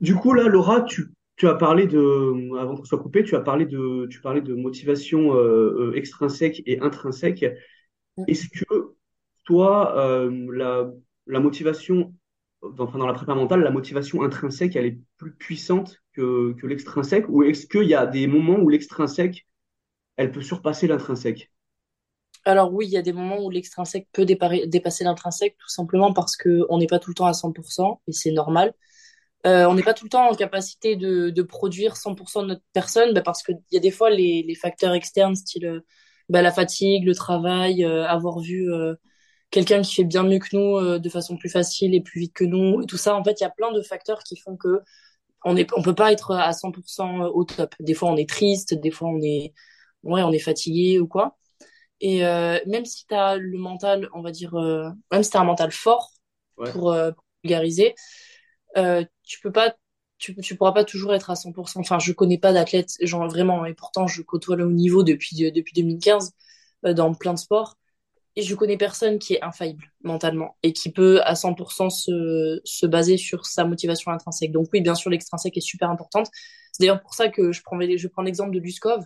Du 0.00 0.14
coup, 0.14 0.32
là, 0.32 0.44
Laura, 0.48 0.82
tu, 0.82 1.06
tu 1.36 1.48
as 1.48 1.54
parlé 1.54 1.86
de, 1.86 2.56
avant 2.58 2.76
qu'on 2.76 2.84
soit 2.84 2.98
coupé, 2.98 3.24
tu 3.24 3.34
as 3.36 3.40
parlé 3.40 3.66
de, 3.66 4.06
tu 4.10 4.20
parlais 4.20 4.40
de 4.40 4.54
motivation 4.54 5.34
euh, 5.34 5.90
euh, 5.92 5.94
extrinsèque 5.96 6.62
et 6.66 6.80
intrinsèque. 6.80 7.44
Est-ce 8.26 8.48
que 8.48 8.94
toi, 9.44 9.96
euh, 9.98 10.30
la, 10.54 10.90
la 11.26 11.40
motivation, 11.40 12.14
dans, 12.62 12.84
enfin, 12.86 12.98
dans 12.98 13.06
la 13.06 13.14
prépa 13.14 13.34
mentale, 13.34 13.62
la 13.62 13.70
motivation 13.70 14.22
intrinsèque, 14.22 14.76
elle 14.76 14.86
est 14.86 15.00
plus 15.18 15.34
puissante 15.34 16.02
que, 16.14 16.54
que 16.54 16.66
l'extrinsèque, 16.66 17.26
ou 17.28 17.42
est-ce 17.44 17.66
qu'il 17.66 17.84
y 17.88 17.94
a 17.94 18.06
des 18.06 18.26
moments 18.26 18.58
où 18.58 18.68
l'extrinsèque, 18.70 19.46
elle 20.16 20.32
peut 20.32 20.42
surpasser 20.42 20.86
l'intrinsèque? 20.88 21.50
Alors 22.44 22.72
oui, 22.72 22.86
il 22.86 22.90
y 22.92 22.96
a 22.96 23.02
des 23.02 23.12
moments 23.12 23.38
où 23.44 23.50
l'extrinsèque 23.50 24.08
peut 24.12 24.24
dépa- 24.24 24.66
dépasser 24.66 25.04
l'intrinsèque, 25.04 25.56
tout 25.58 25.68
simplement 25.68 26.12
parce 26.12 26.36
que 26.36 26.64
on 26.70 26.78
n'est 26.78 26.86
pas 26.86 26.98
tout 26.98 27.10
le 27.10 27.14
temps 27.14 27.26
à 27.26 27.34
100%, 27.34 28.00
et 28.06 28.12
c'est 28.12 28.32
normal. 28.32 28.74
Euh, 29.46 29.66
on 29.66 29.74
n'est 29.74 29.82
pas 29.82 29.94
tout 29.94 30.04
le 30.04 30.10
temps 30.10 30.28
en 30.30 30.34
capacité 30.34 30.96
de, 30.96 31.30
de 31.30 31.42
produire 31.42 31.96
100% 31.96 32.42
de 32.42 32.48
notre 32.48 32.62
personne, 32.72 33.14
bah, 33.14 33.22
parce 33.22 33.42
qu'il 33.42 33.58
y 33.70 33.76
a 33.76 33.80
des 33.80 33.90
fois 33.90 34.10
les, 34.10 34.42
les 34.42 34.54
facteurs 34.54 34.94
externes, 34.94 35.36
style 35.36 35.66
euh, 35.66 35.80
bah, 36.28 36.42
la 36.42 36.50
fatigue, 36.52 37.04
le 37.06 37.14
travail, 37.14 37.84
euh, 37.84 38.06
avoir 38.06 38.40
vu 38.40 38.72
euh, 38.72 38.94
quelqu'un 39.50 39.82
qui 39.82 39.94
fait 39.96 40.04
bien 40.04 40.24
mieux 40.24 40.38
que 40.40 40.56
nous 40.56 40.76
euh, 40.78 40.98
de 40.98 41.08
façon 41.08 41.36
plus 41.36 41.50
facile 41.50 41.94
et 41.94 42.00
plus 42.02 42.20
vite 42.20 42.34
que 42.34 42.44
nous, 42.44 42.82
et 42.82 42.86
tout 42.86 42.96
ça. 42.98 43.16
En 43.16 43.24
fait, 43.24 43.40
il 43.40 43.44
y 43.44 43.46
a 43.46 43.50
plein 43.50 43.72
de 43.72 43.82
facteurs 43.82 44.20
qui 44.24 44.36
font 44.36 44.56
que 44.56 44.80
on 45.44 45.56
est, 45.56 45.68
on 45.76 45.82
peut 45.82 45.94
pas 45.94 46.12
être 46.12 46.34
à 46.34 46.52
100% 46.52 47.26
au 47.26 47.44
top. 47.44 47.74
Des 47.80 47.94
fois, 47.94 48.10
on 48.10 48.16
est 48.16 48.28
triste, 48.28 48.74
des 48.74 48.90
fois, 48.90 49.08
on 49.08 49.20
est, 49.22 49.52
ouais, 50.02 50.22
on 50.22 50.32
est 50.32 50.38
fatigué 50.40 50.98
ou 50.98 51.06
quoi. 51.06 51.36
Et 52.00 52.24
euh, 52.26 52.58
même 52.66 52.84
si 52.84 53.06
tu 53.06 53.14
as 53.14 53.36
le 53.36 53.58
mental, 53.58 54.08
on 54.14 54.22
va 54.22 54.30
dire, 54.30 54.54
euh, 54.54 54.88
même 55.12 55.22
si 55.22 55.30
tu 55.30 55.36
as 55.36 55.40
un 55.40 55.44
mental 55.44 55.72
fort 55.72 56.10
Ouais. 56.56 56.72
pour 56.72 56.90
euh, 56.92 57.12
vulgariser, 57.44 57.94
euh, 58.78 59.04
tu 59.24 59.40
peux 59.40 59.52
pas, 59.52 59.74
tu, 60.18 60.34
tu 60.36 60.56
pourras 60.56 60.72
pas 60.72 60.84
toujours 60.84 61.14
être 61.14 61.30
à 61.30 61.34
100%. 61.34 61.80
Enfin, 61.80 61.98
je 61.98 62.12
connais 62.12 62.38
pas 62.38 62.52
d'athlètes, 62.52 62.94
genre 63.02 63.28
vraiment, 63.28 63.64
et 63.66 63.74
pourtant 63.74 64.06
je 64.06 64.22
côtoie 64.22 64.56
le 64.56 64.64
haut 64.66 64.70
niveau 64.70 65.02
depuis, 65.02 65.44
euh, 65.44 65.50
depuis 65.50 65.74
2015 65.74 66.32
euh, 66.86 66.94
dans 66.94 67.14
plein 67.14 67.34
de 67.34 67.38
sports. 67.38 67.76
Et 68.36 68.42
je 68.42 68.54
connais 68.54 68.76
personne 68.76 69.18
qui 69.18 69.34
est 69.34 69.42
infaillible 69.42 69.92
mentalement 70.02 70.56
et 70.62 70.72
qui 70.72 70.92
peut 70.92 71.20
à 71.22 71.34
100% 71.34 71.90
se, 71.90 72.60
se 72.64 72.86
baser 72.86 73.16
sur 73.16 73.46
sa 73.46 73.64
motivation 73.64 74.12
intrinsèque. 74.12 74.52
Donc 74.52 74.68
oui, 74.72 74.80
bien 74.80 74.94
sûr, 74.94 75.10
l'extrinsèque 75.10 75.56
est 75.56 75.60
super 75.60 75.90
importante. 75.90 76.28
C'est 76.72 76.84
d'ailleurs 76.84 77.00
pour 77.00 77.14
ça 77.14 77.28
que 77.30 77.50
je 77.50 77.62
prends, 77.62 77.78
je 77.80 78.08
prends 78.08 78.22
l'exemple 78.22 78.52
de 78.52 78.60
Luskov. 78.60 79.04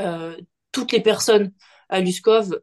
Euh, 0.00 0.36
toutes 0.72 0.90
les 0.90 1.00
personnes 1.00 1.52
à 1.88 2.00
Luskov 2.00 2.60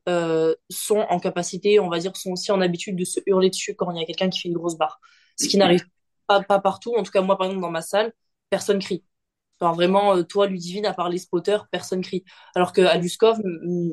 sont 0.69 1.05
en 1.09 1.19
capacité, 1.19 1.79
on 1.79 1.89
va 1.89 1.99
dire, 1.99 2.15
sont 2.17 2.31
aussi 2.31 2.51
en 2.51 2.59
habitude 2.59 2.97
de 2.97 3.05
se 3.05 3.21
hurler 3.25 3.49
dessus 3.49 3.73
quand 3.75 3.91
il 3.91 3.99
y 3.99 4.03
a 4.03 4.05
quelqu'un 4.05 4.29
qui 4.29 4.41
fait 4.41 4.49
une 4.49 4.55
grosse 4.55 4.77
barre. 4.77 4.99
Ce 5.39 5.47
qui 5.47 5.57
n'arrive 5.57 5.85
pas, 6.27 6.41
pas 6.43 6.59
partout. 6.59 6.95
En 6.95 7.03
tout 7.03 7.11
cas, 7.11 7.21
moi, 7.21 7.37
par 7.37 7.47
exemple, 7.47 7.61
dans 7.61 7.71
ma 7.71 7.81
salle, 7.81 8.13
personne 8.49 8.79
crie. 8.79 9.03
Genre 9.61 9.73
vraiment, 9.75 10.15
euh, 10.17 10.23
toi, 10.23 10.47
Ludivine, 10.47 10.85
à 10.85 10.93
part 10.93 11.09
les 11.09 11.17
spotters, 11.19 11.67
personne 11.71 12.01
crie. 12.01 12.23
Alors 12.55 12.73
que 12.73 12.81
à 12.81 12.97
Luskov, 12.97 13.39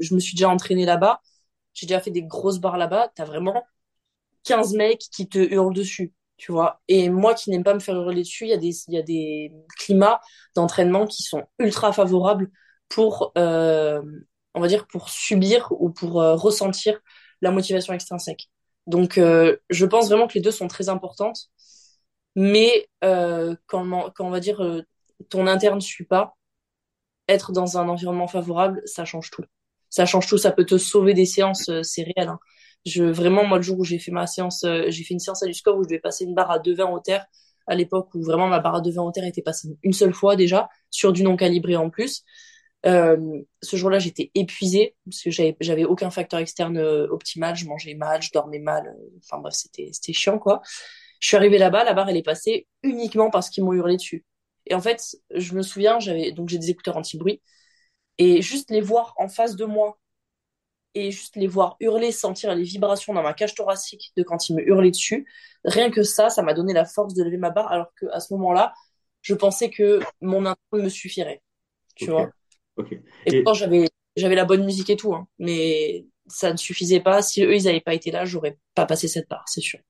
je 0.01 0.15
me 0.15 0.21
suis 0.21 0.37
déjà 0.37 0.49
entraîné 0.51 0.85
là-bas. 0.87 1.21
J'ai 1.75 1.87
déjà 1.87 2.01
fait 2.01 2.11
des 2.11 2.23
grosses 2.23 2.59
barres 2.61 2.79
là-bas. 2.79 3.11
T'as 3.17 3.25
vraiment 3.25 3.65
15 4.45 4.75
mecs 4.75 5.01
qui 5.13 5.29
te 5.29 5.39
hurlent 5.39 5.75
dessus, 5.75 6.13
tu 6.37 6.53
vois. 6.53 6.81
Et 6.89 7.09
moi 7.09 7.35
qui 7.35 7.51
n'aime 7.51 7.65
pas 7.65 7.75
me 7.75 7.81
faire 7.81 7.97
hurler 7.97 8.23
dessus, 8.23 8.45
il 8.45 8.51
y 8.51 8.53
a 8.53 8.59
des, 8.59 8.77
il 8.89 8.95
y 8.95 8.99
a 8.99 9.03
des 9.03 9.53
climats 9.79 10.21
d'entraînement 10.55 11.07
qui 11.07 11.23
sont 11.23 11.45
ultra 11.59 11.93
favorables 11.93 12.51
pour, 12.89 13.33
euh, 13.39 14.03
on 14.55 14.61
va 14.61 14.69
dire, 14.69 14.87
pour 14.87 15.09
subir 15.09 15.69
ou 15.73 15.91
pour 15.91 16.21
euh, 16.21 16.35
ressentir 16.37 17.01
la 17.41 17.51
motivation 17.51 17.93
extrinsèque. 17.95 18.51
Donc, 18.87 19.19
euh, 19.19 19.57
je 19.71 19.87
pense 19.87 20.09
vraiment 20.09 20.27
que 20.27 20.35
les 20.35 20.41
deux 20.41 20.51
sont 20.51 20.69
très 20.69 20.89
importantes, 20.89 21.49
mais 22.35 22.89
euh, 23.05 23.55
quand, 23.67 23.85
on- 23.93 24.11
quand 24.11 24.27
on 24.27 24.31
va 24.31 24.41
dire 24.41 24.63
euh, 24.63 24.83
ton 25.31 25.47
interne 25.47 25.77
ne 25.77 25.81
suit 25.81 26.05
pas, 26.07 26.37
être 27.29 27.53
dans 27.53 27.79
un 27.79 27.89
environnement 27.89 28.27
favorable, 28.29 28.83
ça 28.85 29.05
change 29.05 29.31
tout. 29.31 29.45
Ça 29.91 30.07
change 30.07 30.27
tout, 30.27 30.39
ça 30.39 30.53
peut 30.53 30.67
te 30.67 30.77
sauver 30.79 31.15
des 31.15 31.27
séances, 31.27 31.69
euh, 31.69 31.83
c'est 31.83 32.03
réel. 32.17 32.29
hein. 32.29 32.39
Je, 32.85 33.05
vraiment, 33.05 33.45
moi, 33.47 33.59
le 33.59 33.63
jour 33.63 33.79
où 33.79 33.85
j'ai 33.85 33.99
fait 33.99 34.11
ma 34.13 34.27
séance, 34.27 34.65
euh, 34.65 34.85
j'ai 34.89 35.05
fait 35.05 35.15
une 35.15 35.21
séance 35.21 35.43
à 35.43 35.47
du 35.47 35.53
où 35.53 35.83
je 35.85 35.89
devais 35.89 35.99
passer 36.01 36.25
une 36.25 36.35
barre 36.35 36.51
à 36.51 36.59
2,20 36.59 36.91
au 36.93 37.01
terre, 37.01 37.25
à 37.67 37.75
l'époque 37.75 38.11
où 38.15 38.23
vraiment 38.23 38.47
ma 38.49 38.61
barre 38.61 38.77
à 38.77 38.81
2,20 38.83 39.07
au 39.07 39.13
terre 39.13 39.25
était 39.25 39.41
passée 39.43 39.69
une 39.83 39.93
seule 39.95 40.13
fois 40.13 40.37
déjà, 40.37 40.69
sur 40.91 41.13
du 41.13 41.23
non 41.23 41.37
calibré 41.37 41.77
en 41.77 41.89
plus. 41.91 42.25
Euh, 42.87 43.41
ce 43.63 43.77
jour-là, 43.77 43.99
j'étais 43.99 44.31
épuisée 44.35 44.97
parce 45.07 45.23
que 45.23 45.31
j'avais, 45.31 45.57
j'avais 45.61 45.85
aucun 45.85 46.11
facteur 46.11 46.41
externe 46.41 46.79
optimal. 46.79 47.57
Je 47.57 47.67
mangeais 47.67 47.95
mal, 47.95 48.21
je 48.23 48.31
dormais 48.33 48.59
mal. 48.59 48.95
Enfin 49.19 49.39
bref, 49.39 49.55
c'était, 49.55 49.89
c'était 49.93 50.13
chiant, 50.13 50.39
quoi. 50.39 50.63
Je 51.21 51.29
suis 51.29 51.37
arrivée 51.37 51.59
là-bas, 51.59 51.85
la 51.85 51.95
barre, 51.95 52.09
elle 52.09 52.17
est 52.17 52.23
passée 52.23 52.67
uniquement 52.83 53.31
parce 53.31 53.51
qu'ils 53.51 53.65
m'ont 53.65 53.73
hurlé 53.73 53.97
dessus. 53.97 54.25
Et 54.67 54.75
en 54.75 54.81
fait, 54.81 55.17
je 55.35 55.55
me 55.55 55.63
souviens, 55.63 56.01
j'avais, 56.01 56.33
donc 56.33 56.49
j'ai 56.49 56.59
des 56.59 56.71
écouteurs 56.71 56.97
anti-bruit 56.97 57.43
et 58.19 58.43
juste 58.43 58.71
les 58.71 58.81
voir 58.81 59.15
en 59.19 59.29
face 59.29 59.57
de 59.57 59.65
moi 59.65 59.99
et 60.95 61.11
juste 61.11 61.37
les 61.37 61.47
voir 61.49 61.77
hurler, 61.81 62.13
sentir 62.13 62.55
les 62.55 62.63
vibrations 62.63 63.15
dans 63.15 63.23
ma 63.23 63.35
cage 63.35 63.55
thoracique 63.55 64.13
de 64.17 64.23
quand 64.23 64.49
ils 64.49 64.57
me 64.57 64.63
hurlaient 64.63 64.91
dessus, 64.93 65.27
rien 65.65 65.91
que 65.91 66.03
ça, 66.03 66.31
ça 66.31 66.43
m'a 66.43 66.55
donné 66.55 66.73
la 66.73 66.85
force 66.85 67.15
de 67.15 67.25
lever 67.25 67.37
ma 67.37 67.51
barre 67.51 67.71
alors 67.73 67.93
qu'à 68.01 68.21
ce 68.21 68.33
moment-là, 68.35 68.73
je 69.23 69.35
pensais 69.35 69.71
que 69.71 70.01
mon 70.21 70.47
intro 70.47 70.61
me 70.75 70.89
suffirait, 70.89 71.43
tu 71.97 72.11
Ok, 72.11 72.13
vois? 72.13 72.33
Et, 73.27 73.33
pourtant, 73.35 73.55
j'avais, 73.55 73.89
j'avais 74.17 74.35
la 74.35 74.45
bonne 74.45 74.65
musique 74.65 74.91
et 74.91 74.97
tout, 74.97 75.15
hein, 75.15 75.29
mais 75.39 76.07
ça 76.27 76.53
ne 76.53 76.57
suffisait 76.57 77.01
pas. 77.01 77.23
Si 77.23 77.43
eux, 77.45 77.55
ils 77.57 77.65
n'avaient 77.65 77.81
pas 77.81 77.95
été 77.95 78.11
là, 78.11 78.25
j'aurais 78.25 78.59
pas 78.75 78.87
passé 78.87 79.09
cette 79.09 79.29
barre, 79.29 79.45
c'est 79.49 79.61
sûr. 79.61 79.81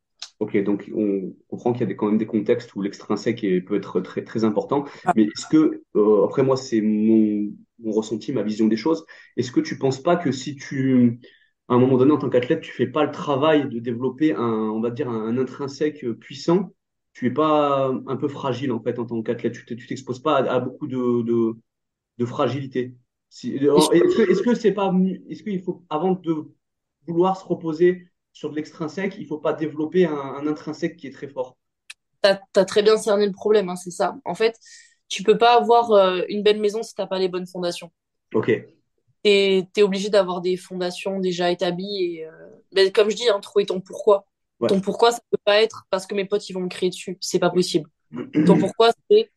Ok, 0.41 0.63
donc 0.65 0.91
on 0.95 1.33
comprend 1.49 1.73
qu'il 1.73 1.83
y 1.83 1.85
a 1.85 1.87
des, 1.87 1.97
quand 1.97 2.07
même 2.07 2.19
des 2.19 2.27
contextes 2.27 2.75
où 2.75 2.83
l'extrinsèque 2.83 3.41
peut 3.67 3.77
être 3.77 4.01
très, 4.01 4.25
très 4.25 4.45
important. 4.45 4.85
Ah, 5.05 5.13
Mais 5.15 5.25
est-ce 5.25 5.47
que, 5.47 5.83
euh, 5.97 6.25
après 6.25 6.43
moi, 6.43 6.57
c'est 6.57 6.81
mon, 6.81 7.53
mon 7.79 7.93
ressenti, 7.93 8.33
ma 8.33 8.43
vision 8.43 8.67
des 8.67 8.77
choses, 8.77 9.05
est-ce 9.37 9.53
que 9.53 9.61
tu 9.61 9.79
penses 9.79 10.03
pas 10.03 10.17
que 10.17 10.33
si 10.33 10.57
tu, 10.57 11.21
à 11.69 11.75
un 11.75 11.79
moment 11.79 11.97
donné, 11.97 12.13
en 12.13 12.19
tant 12.19 12.31
qu'athlète, 12.31 12.61
tu 12.61 12.73
fais 12.73 12.87
pas 12.87 13.05
le 13.05 13.11
travail 13.11 13.69
de 13.69 13.79
développer 13.79 14.33
un, 14.35 14.43
on 14.43 14.81
va 14.81 14.91
dire, 14.91 15.09
un, 15.09 15.27
un 15.29 15.39
intrinsèque 15.39 16.05
puissant, 16.21 16.73
tu 17.13 17.27
es 17.27 17.31
pas 17.31 17.93
un 18.07 18.17
peu 18.17 18.29
fragile, 18.29 18.73
en 18.73 18.81
fait, 18.83 18.99
en 18.99 19.07
tant 19.07 19.23
qu'athlète? 19.23 19.55
Tu 19.67 19.87
t'exposes 19.87 20.21
pas 20.21 20.39
à, 20.39 20.55
à 20.55 20.61
beaucoup 20.61 20.87
de, 20.87 21.23
de, 21.23 21.55
de 22.19 22.25
fragilité. 22.25 22.95
Si, 23.29 23.53
que, 23.59 24.31
est-ce 24.31 24.43
que 24.43 24.55
c'est 24.55 24.73
pas, 24.73 24.93
est-ce 25.29 25.43
qu'il 25.43 25.63
faut, 25.63 25.85
avant 25.91 26.13
de 26.13 26.53
vouloir 27.07 27.37
se 27.39 27.45
reposer 27.45 28.09
sur 28.35 28.51
de 28.51 28.57
l'extrinsèque, 28.57 29.17
il 29.19 29.27
faut 29.27 29.39
pas 29.39 29.55
développer 29.55 30.07
un, 30.07 30.15
un 30.15 30.47
intrinsèque 30.47 30.97
qui 30.99 31.07
est 31.07 31.13
très 31.13 31.29
fort. 31.29 31.57
T'as, 32.23 32.39
t'as 32.53 32.65
très 32.65 32.83
bien 32.83 32.97
cerné 32.97 33.27
le 33.27 33.33
problème, 33.33 33.69
hein, 33.69 33.77
c'est 33.77 33.91
ça. 33.91 34.17
En 34.25 34.35
fait, 34.35 34.59
tu 35.09 35.23
peux 35.23 35.39
pas 35.39 35.57
avoir 35.57 35.93
euh, 35.93 36.23
une 36.29 36.43
belle 36.43 36.61
maison 36.61 36.83
si 36.83 36.95
t'as 36.95 37.07
pas 37.07 37.19
les 37.19 37.29
bonnes 37.29 37.47
fondations. 37.47 37.93
Ok, 38.35 38.49
T'es, 39.23 39.67
t'es 39.73 39.83
obligé 39.83 40.11
d'avoir 40.11 40.43
des 40.43 40.57
fondations 40.59 41.19
déjà 41.19 41.51
établies 41.51 42.17
et, 42.19 42.27
euh, 42.27 42.31
ben, 42.73 42.93
comme 42.93 43.09
je 43.11 43.17
dis, 43.17 43.29
hein, 43.29 43.41
trouver 43.41 43.65
ton 43.65 43.81
pourquoi. 43.81 44.27
ouais. 44.61 44.69
Ton 44.69 44.81
pourquoi, 44.81 45.13
ça 45.13 45.21
peut 45.31 45.39
pas 45.45 45.63
être 45.63 45.87
parce 45.91 46.07
que 46.07 46.15
mes 46.15 46.27
potes, 46.27 46.49
ils 46.51 46.53
vont 46.53 46.61
me 46.61 46.69
crier 46.69 46.91
dessus. 46.91 47.17
C'est 47.21 47.39
pas 47.39 47.51
possible. 47.51 47.89
Ton 48.47 48.59
pourquoi, 48.59 48.91
c'est 49.11 49.31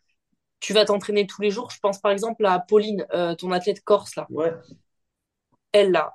tu 0.59 0.74
vas 0.74 0.85
t'entraîner 0.85 1.28
tous 1.28 1.41
les 1.41 1.52
jours. 1.52 1.72
Je 1.72 1.79
pense 1.79 2.00
par 2.00 2.12
exemple 2.12 2.46
à 2.46 2.59
Pauline, 2.59 3.06
euh, 3.14 3.35
ton 3.35 3.52
athlète 3.52 3.84
corse 3.84 4.16
là. 4.16 4.28
Ouais, 4.29 4.53
Elle 5.72 5.91
là, 5.91 6.14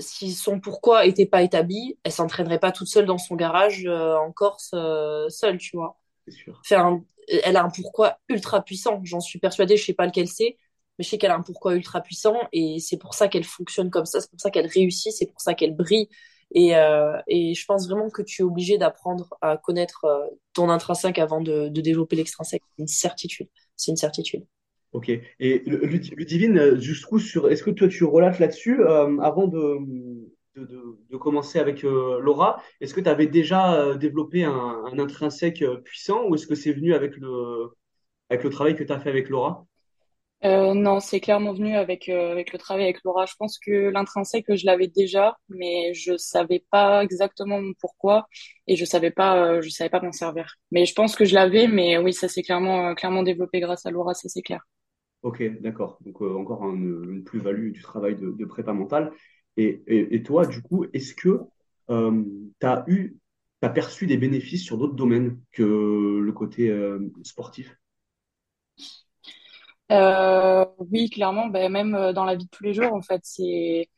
si 0.00 0.32
son 0.32 0.60
pourquoi 0.60 1.06
était 1.06 1.26
pas 1.26 1.42
établi, 1.42 1.98
elle 2.04 2.12
s'entraînerait 2.12 2.58
pas 2.60 2.72
toute 2.72 2.88
seule 2.88 3.06
dans 3.06 3.18
son 3.18 3.36
garage 3.36 3.84
euh, 3.86 4.16
en 4.16 4.32
Corse 4.32 4.70
euh, 4.74 5.28
seule, 5.28 5.58
tu 5.58 5.76
vois. 5.76 5.98
sûr. 6.28 6.64
Enfin, 6.64 7.02
elle 7.42 7.56
a 7.56 7.64
un 7.64 7.70
pourquoi 7.70 8.18
ultra 8.28 8.62
puissant. 8.64 9.00
J'en 9.04 9.20
suis 9.20 9.38
persuadée. 9.38 9.76
Je 9.76 9.84
sais 9.84 9.94
pas 9.94 10.06
lequel 10.06 10.28
c'est, 10.28 10.58
mais 10.98 11.04
je 11.04 11.08
sais 11.10 11.18
qu'elle 11.18 11.30
a 11.30 11.36
un 11.36 11.42
pourquoi 11.42 11.74
ultra 11.74 12.00
puissant 12.02 12.36
et 12.52 12.78
c'est 12.80 12.98
pour 12.98 13.14
ça 13.14 13.28
qu'elle 13.28 13.44
fonctionne 13.44 13.90
comme 13.90 14.06
ça. 14.06 14.20
C'est 14.20 14.30
pour 14.30 14.40
ça 14.40 14.50
qu'elle 14.50 14.66
réussit. 14.66 15.12
C'est 15.12 15.26
pour 15.26 15.40
ça 15.40 15.54
qu'elle 15.54 15.74
brille. 15.76 16.08
Et, 16.54 16.76
euh, 16.76 17.20
et 17.26 17.54
je 17.54 17.64
pense 17.66 17.88
vraiment 17.88 18.10
que 18.10 18.22
tu 18.22 18.42
es 18.42 18.44
obligé 18.44 18.78
d'apprendre 18.78 19.34
à 19.40 19.56
connaître 19.56 20.04
euh, 20.04 20.26
ton 20.52 20.68
intrinsèque 20.70 21.18
avant 21.18 21.40
de, 21.40 21.68
de 21.68 21.80
développer 21.80 22.16
l'extrinsèque. 22.16 22.62
C'est 22.76 22.82
une 22.82 22.88
certitude. 22.88 23.48
C'est 23.76 23.90
une 23.90 23.96
certitude. 23.96 24.46
Ok. 24.94 25.10
Et 25.40 25.62
Ludivine, 25.66 26.56
euh, 26.56 26.80
jusqu'où 26.80 27.18
sur, 27.18 27.50
est-ce 27.50 27.64
que 27.64 27.70
toi 27.70 27.88
tu 27.88 28.04
relates 28.04 28.38
là-dessus 28.38 28.80
euh, 28.80 29.18
avant 29.18 29.48
de, 29.48 29.78
de, 30.54 30.98
de, 31.10 31.16
commencer 31.16 31.58
avec 31.58 31.82
euh, 31.84 32.20
Laura? 32.20 32.62
Est-ce 32.80 32.94
que 32.94 33.00
tu 33.00 33.08
avais 33.08 33.26
déjà 33.26 33.74
euh, 33.74 33.96
développé 33.96 34.44
un, 34.44 34.52
un 34.52 34.98
intrinsèque 35.00 35.62
euh, 35.62 35.78
puissant 35.78 36.28
ou 36.28 36.36
est-ce 36.36 36.46
que 36.46 36.54
c'est 36.54 36.72
venu 36.72 36.94
avec 36.94 37.16
le, 37.16 37.72
avec 38.30 38.44
le 38.44 38.50
travail 38.50 38.76
que 38.76 38.84
tu 38.84 38.92
as 38.92 39.00
fait 39.00 39.10
avec 39.10 39.28
Laura? 39.30 39.66
Euh, 40.44 40.74
non, 40.74 41.00
c'est 41.00 41.18
clairement 41.20 41.54
venu 41.54 41.74
avec, 41.74 42.08
euh, 42.08 42.30
avec 42.30 42.52
le 42.52 42.58
travail 42.58 42.84
avec 42.84 43.02
Laura. 43.02 43.26
Je 43.26 43.34
pense 43.36 43.58
que 43.58 43.90
l'intrinsèque, 43.90 44.54
je 44.54 44.64
l'avais 44.66 44.88
déjà, 44.88 45.36
mais 45.48 45.92
je 45.94 46.16
savais 46.18 46.64
pas 46.70 47.02
exactement 47.02 47.60
pourquoi 47.80 48.28
et 48.68 48.76
je 48.76 48.84
savais 48.84 49.10
pas, 49.10 49.54
euh, 49.54 49.60
je 49.60 49.70
savais 49.70 49.90
pas 49.90 50.00
m'en 50.00 50.12
servir. 50.12 50.54
Mais 50.70 50.86
je 50.86 50.94
pense 50.94 51.16
que 51.16 51.24
je 51.24 51.34
l'avais, 51.34 51.66
mais 51.66 51.98
oui, 51.98 52.12
ça 52.12 52.28
s'est 52.28 52.42
clairement, 52.42 52.90
euh, 52.90 52.94
clairement 52.94 53.24
développé 53.24 53.58
grâce 53.58 53.86
à 53.86 53.90
Laura, 53.90 54.14
ça 54.14 54.28
c'est 54.28 54.42
clair. 54.42 54.60
Ok, 55.24 55.42
d'accord. 55.60 55.98
Donc 56.04 56.20
euh, 56.22 56.36
encore 56.36 56.62
un- 56.64 56.74
une 56.76 57.24
plus-value 57.24 57.72
du 57.72 57.82
travail 57.82 58.14
de, 58.16 58.44
prépa 58.44 58.72
mentale. 58.74 59.10
Et, 59.56 60.22
toi, 60.22 60.46
du 60.46 60.62
coup, 60.62 60.84
est-ce 60.92 61.14
que 61.14 61.40
tu 61.88 62.66
as 62.66 62.84
eu 62.88 63.16
as 63.62 63.70
perçu 63.70 64.06
des 64.06 64.18
bénéfices 64.18 64.62
sur 64.62 64.76
d'autres 64.76 64.94
domaines 64.94 65.40
que 65.52 65.62
le 65.62 66.32
côté 66.32 66.68
euh, 66.68 67.10
sportif? 67.22 67.74
Euh, 69.92 70.66
oui, 70.92 71.08
clairement, 71.10 71.46
ben, 71.48 71.72
même 71.72 71.94
euh, 71.94 72.12
dans 72.12 72.24
la 72.24 72.34
vie 72.34 72.44
de 72.44 72.50
tous 72.50 72.64
les 72.64 72.74
jours, 72.74 72.92
en 72.92 73.02
fait, 73.02 73.20
c'est 73.24 73.88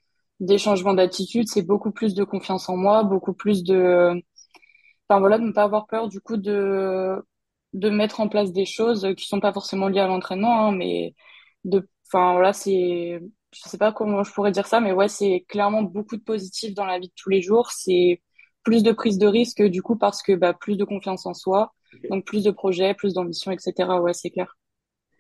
des 0.41 0.59
changements 0.59 0.95
d'attitude, 0.95 1.49
c'est 1.49 1.63
beaucoup 1.63 1.91
plus 1.93 2.15
de 2.15 2.25
confiance 2.25 2.69
en 2.69 2.77
moi, 2.77 3.03
beaucoup 3.05 3.33
plus 3.35 3.65
de, 3.65 4.13
enfin 5.09 5.21
voilà, 5.21 5.39
de 5.39 5.45
ne 5.45 5.53
pas 5.53 5.65
avoir 5.65 5.87
peur 5.87 6.09
du 6.09 6.21
coup 6.21 6.37
de 6.37 7.23
de 7.77 7.91
mettre 7.91 8.21
en 8.21 8.29
place 8.29 8.53
des 8.53 8.67
choses 8.67 9.09
qui 9.17 9.27
sont 9.29 9.41
pas 9.41 9.53
forcément 9.55 9.89
liées 9.89 10.01
à 10.01 10.09
l'entraînement, 10.09 10.69
hein, 10.69 10.73
mais 10.73 11.15
de, 11.65 11.89
enfin 12.13 12.33
voilà, 12.35 12.53
c'est, 12.55 13.21
je 13.53 13.61
sais 13.69 13.79
pas 13.79 13.93
comment 13.93 14.25
je 14.25 14.33
pourrais 14.33 14.53
dire 14.53 14.67
ça, 14.67 14.81
mais 14.81 14.93
ouais, 14.93 15.09
c'est 15.09 15.45
clairement 15.49 15.83
beaucoup 15.83 16.17
de 16.17 16.23
positifs 16.23 16.75
dans 16.75 16.87
la 16.87 16.99
vie 16.99 17.09
de 17.09 17.15
tous 17.17 17.31
les 17.31 17.43
jours. 17.43 17.71
C'est 17.73 18.23
plus 18.65 18.83
de 18.85 18.93
prise 18.93 19.19
de 19.19 19.27
risque 19.29 19.63
du 19.63 19.83
coup 19.83 19.97
parce 19.97 20.23
que 20.23 20.33
bah 20.35 20.55
plus 20.55 20.77
de 20.77 20.85
confiance 20.85 21.27
en 21.27 21.35
soi, 21.35 21.73
donc 22.11 22.25
plus 22.27 22.45
de 22.45 22.51
projets, 22.51 22.95
plus 22.95 23.15
d'ambition, 23.15 23.53
etc. 23.53 24.03
Ouais, 24.03 24.15
c'est 24.15 24.31
clair. 24.31 24.57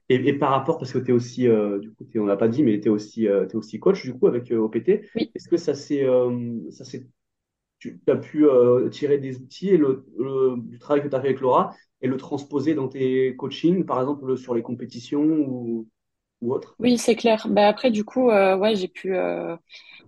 Et, 0.08 0.16
et 0.28 0.32
par 0.38 0.50
rapport, 0.50 0.78
parce 0.78 0.92
que 0.92 0.98
tu 0.98 1.10
es 1.10 1.12
aussi, 1.12 1.48
euh, 1.48 1.78
du 1.80 1.92
coup, 1.92 2.04
t'es- 2.04 2.18
on 2.20 2.26
l'a 2.26 2.36
pas 2.36 2.48
dit, 2.48 2.62
mais 2.62 2.78
tu 2.80 2.86
es 2.86 2.90
aussi, 2.90 3.26
euh, 3.28 3.46
t'es 3.46 3.56
aussi 3.56 3.80
coach, 3.80 4.02
du 4.04 4.14
coup, 4.14 4.26
avec 4.28 4.50
euh, 4.52 4.58
OPT. 4.58 5.08
Oui. 5.14 5.32
Est-ce 5.34 5.48
que 5.48 5.56
ça 5.56 5.74
s'est, 5.74 6.04
euh, 6.04 6.60
ça 6.70 6.84
s'est, 6.84 7.06
tu 7.78 8.00
as 8.08 8.16
pu 8.16 8.46
euh, 8.46 8.88
tirer 8.90 9.18
des 9.18 9.38
outils 9.38 9.70
et 9.70 9.76
le, 9.78 10.06
le- 10.18 10.56
du 10.58 10.78
travail 10.78 11.02
que 11.02 11.08
tu 11.08 11.14
as 11.14 11.20
fait 11.20 11.28
avec 11.28 11.40
Laura 11.40 11.74
et 12.02 12.08
le 12.08 12.16
transposer 12.16 12.74
dans 12.74 12.88
tes 12.88 13.36
coachings, 13.36 13.84
par 13.86 14.00
exemple, 14.00 14.36
sur 14.38 14.54
les 14.54 14.62
compétitions 14.62 15.22
ou, 15.24 15.88
ou 16.42 16.52
autres? 16.54 16.78
Oui, 16.78 16.98
c'est 16.98 17.16
clair. 17.16 17.46
Bah 17.48 17.68
après, 17.68 17.90
du 17.90 18.04
coup, 18.04 18.30
euh, 18.30 18.56
ouais, 18.56 18.76
j'ai 18.76 18.88
pu. 18.88 19.14
euh, 19.16 19.56